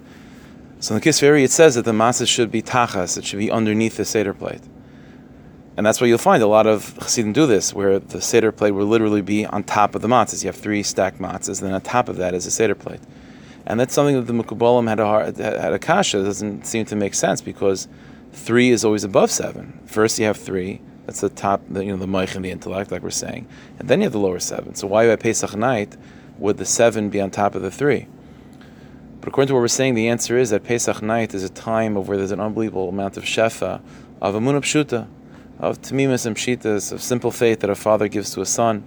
So 0.79 0.93
in 0.93 1.01
the 1.01 1.09
Kisveri, 1.09 1.43
it 1.43 1.51
says 1.51 1.75
that 1.75 1.85
the 1.85 1.91
matzahs 1.91 2.27
should 2.27 2.51
be 2.51 2.61
tachas; 2.61 3.17
it 3.17 3.25
should 3.25 3.39
be 3.39 3.49
underneath 3.51 3.97
the 3.97 4.05
seder 4.05 4.33
plate, 4.33 4.61
and 5.77 5.85
that's 5.85 5.99
why 5.99 6.07
you'll 6.07 6.17
find 6.17 6.43
a 6.43 6.47
lot 6.47 6.67
of 6.67 6.95
chassidim 6.99 7.33
do 7.33 7.45
this, 7.45 7.73
where 7.73 7.99
the 7.99 8.21
seder 8.21 8.51
plate 8.51 8.71
will 8.71 8.85
literally 8.85 9.21
be 9.21 9.45
on 9.45 9.63
top 9.63 9.95
of 9.95 10.01
the 10.01 10.07
matzahs. 10.07 10.43
You 10.43 10.47
have 10.47 10.55
three 10.55 10.83
stacked 10.83 11.19
matzahs, 11.19 11.59
and 11.61 11.67
then 11.67 11.73
on 11.73 11.81
top 11.81 12.09
of 12.09 12.17
that 12.17 12.33
is 12.33 12.45
a 12.45 12.51
seder 12.51 12.75
plate, 12.75 13.01
and 13.65 13.79
that's 13.79 13.93
something 13.93 14.15
that 14.15 14.27
the 14.31 14.33
Mekubalim 14.33 14.87
had 14.87 14.99
a 14.99 15.05
hard, 15.05 15.37
had 15.37 15.73
a 15.73 15.79
kasha. 15.79 16.19
It 16.19 16.23
doesn't 16.23 16.65
seem 16.65 16.85
to 16.85 16.95
make 16.95 17.15
sense 17.15 17.41
because 17.41 17.87
three 18.31 18.69
is 18.69 18.85
always 18.85 19.03
above 19.03 19.31
seven. 19.31 19.81
First, 19.85 20.19
you 20.19 20.25
have 20.25 20.37
three 20.37 20.81
that's 21.05 21.21
the 21.21 21.29
top, 21.29 21.61
the, 21.69 21.85
you 21.85 21.91
know, 21.91 21.97
the 21.97 22.07
moich 22.07 22.35
and 22.35 22.43
the 22.43 22.51
intellect, 22.51 22.91
like 22.91 23.03
we're 23.03 23.11
saying. 23.11 23.47
And 23.79 23.87
then 23.87 23.99
you 23.99 24.05
have 24.05 24.13
the 24.13 24.19
lower 24.19 24.39
seven. 24.39 24.75
So 24.75 24.87
why 24.87 25.07
by 25.07 25.15
Pesach 25.15 25.55
night 25.55 25.95
would 26.37 26.57
the 26.57 26.65
seven 26.65 27.09
be 27.09 27.21
on 27.21 27.31
top 27.31 27.55
of 27.55 27.61
the 27.61 27.71
three? 27.71 28.07
But 29.19 29.29
according 29.29 29.47
to 29.49 29.53
what 29.53 29.59
we're 29.59 29.67
saying, 29.67 29.93
the 29.93 30.07
answer 30.07 30.37
is 30.37 30.49
that 30.49 30.63
Pesach 30.63 31.01
night 31.01 31.33
is 31.33 31.43
a 31.43 31.49
time 31.49 31.95
of 31.95 32.07
where 32.07 32.17
there's 32.17 32.31
an 32.31 32.39
unbelievable 32.39 32.89
amount 32.89 33.17
of 33.17 33.23
shefa, 33.23 33.81
of 34.21 34.35
amunah 34.35 34.61
pshuta, 34.61 35.07
of 35.59 35.81
tamimas 35.81 36.25
and 36.25 36.35
pshitas, 36.35 36.91
of 36.91 37.01
simple 37.01 37.31
faith 37.31 37.59
that 37.59 37.69
a 37.69 37.75
father 37.75 38.07
gives 38.07 38.31
to 38.31 38.41
a 38.41 38.45
son, 38.45 38.83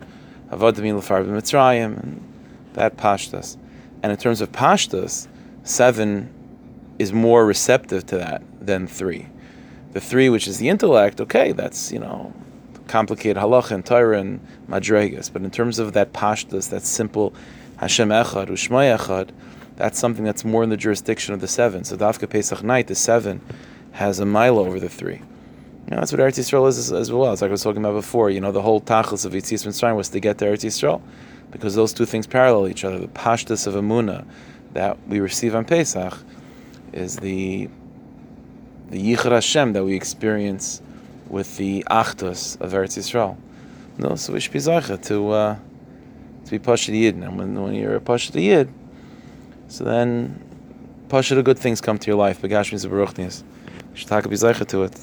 of 0.50 0.60
adamin 0.60 0.98
l'far 0.98 1.24
b'mitzrayim, 1.24 2.02
and 2.02 2.22
that 2.74 2.96
pashtas. 2.96 3.56
And 4.02 4.12
in 4.12 4.18
terms 4.18 4.40
of 4.40 4.52
pashtas, 4.52 5.28
seven 5.62 6.32
is 6.98 7.12
more 7.12 7.46
receptive 7.46 8.06
to 8.06 8.18
that 8.18 8.42
than 8.60 8.86
three 8.86 9.28
the 9.98 10.04
three, 10.06 10.28
which 10.28 10.46
is 10.46 10.58
the 10.58 10.68
intellect, 10.68 11.20
okay, 11.20 11.50
that's, 11.50 11.90
you 11.90 11.98
know, 11.98 12.32
complicated 12.86 13.36
halach 13.36 13.72
and 13.72 13.84
Torah 13.84 14.20
and 14.20 14.40
madregas. 14.68 15.32
But 15.32 15.42
in 15.42 15.50
terms 15.50 15.80
of 15.80 15.92
that 15.94 16.12
pashtas, 16.12 16.70
that 16.70 16.82
simple 16.82 17.34
Hashem 17.78 18.08
Echad, 18.10 18.48
Ushmai 18.48 18.96
Echad, 18.96 19.30
that's 19.74 19.98
something 19.98 20.24
that's 20.24 20.44
more 20.44 20.62
in 20.62 20.70
the 20.70 20.76
jurisdiction 20.76 21.34
of 21.34 21.40
the 21.40 21.48
seven. 21.48 21.82
So 21.82 21.96
Dafka 21.96 22.30
Pesach 22.30 22.62
night, 22.62 22.86
the 22.86 22.94
seven, 22.94 23.40
has 23.92 24.20
a 24.20 24.26
mile 24.26 24.58
over 24.58 24.78
the 24.78 24.88
three. 24.88 25.16
You 25.16 25.90
know, 25.90 25.96
that's 25.96 26.12
what 26.12 26.20
Eretz 26.20 26.38
Yisrael 26.38 26.68
is 26.68 26.92
as 26.92 27.10
well. 27.10 27.32
It's 27.32 27.42
like 27.42 27.48
I 27.48 27.52
was 27.52 27.62
talking 27.64 27.84
about 27.84 27.94
before. 27.94 28.30
You 28.30 28.40
know, 28.40 28.52
the 28.52 28.62
whole 28.62 28.80
tachlis 28.80 29.24
of 29.24 29.32
Yetzias 29.32 29.66
Mitzrayim 29.66 29.96
was 29.96 30.10
to 30.10 30.20
get 30.20 30.38
to 30.38 30.44
Eretz 30.44 30.64
Yisrael, 30.64 31.02
because 31.50 31.74
those 31.74 31.92
two 31.92 32.04
things 32.04 32.26
parallel 32.26 32.68
each 32.68 32.84
other. 32.84 32.98
The 33.00 33.08
pashtas 33.08 33.66
of 33.66 33.74
Amuna 33.74 34.24
that 34.74 34.96
we 35.08 35.18
receive 35.18 35.56
on 35.56 35.64
Pesach 35.64 36.16
is 36.92 37.16
the 37.16 37.68
the 38.90 39.14
Yichud 39.14 39.30
Hashem 39.30 39.72
that 39.74 39.84
we 39.84 39.94
experience 39.94 40.80
with 41.28 41.56
the 41.56 41.84
Achdus 41.90 42.60
of 42.60 42.72
Eretz 42.72 42.96
Yisrael. 42.96 43.36
No, 43.98 44.14
so 44.14 44.32
we 44.32 44.40
should 44.40 44.52
be 44.52 44.58
Zaycha 44.58 45.02
to, 45.06 45.30
uh, 45.30 45.56
to 46.44 46.50
be 46.50 46.58
Pashad 46.58 46.94
Yid. 46.98 47.16
And 47.16 47.38
when, 47.38 47.60
when 47.60 47.74
you're 47.74 47.96
a 47.96 48.00
Pashad 48.00 48.40
Yid, 48.40 48.72
so 49.68 49.84
then 49.84 50.42
Pashad 51.08 51.42
good 51.44 51.58
things 51.58 51.80
come 51.80 51.98
to 51.98 52.06
your 52.06 52.16
life. 52.16 52.40
Begashmi 52.40 52.84
Zabaruchnias. 52.86 53.42
You 53.90 53.96
should 53.96 54.08
talk 54.08 54.28
be 54.28 54.36
to 54.36 54.82
it. 54.84 54.98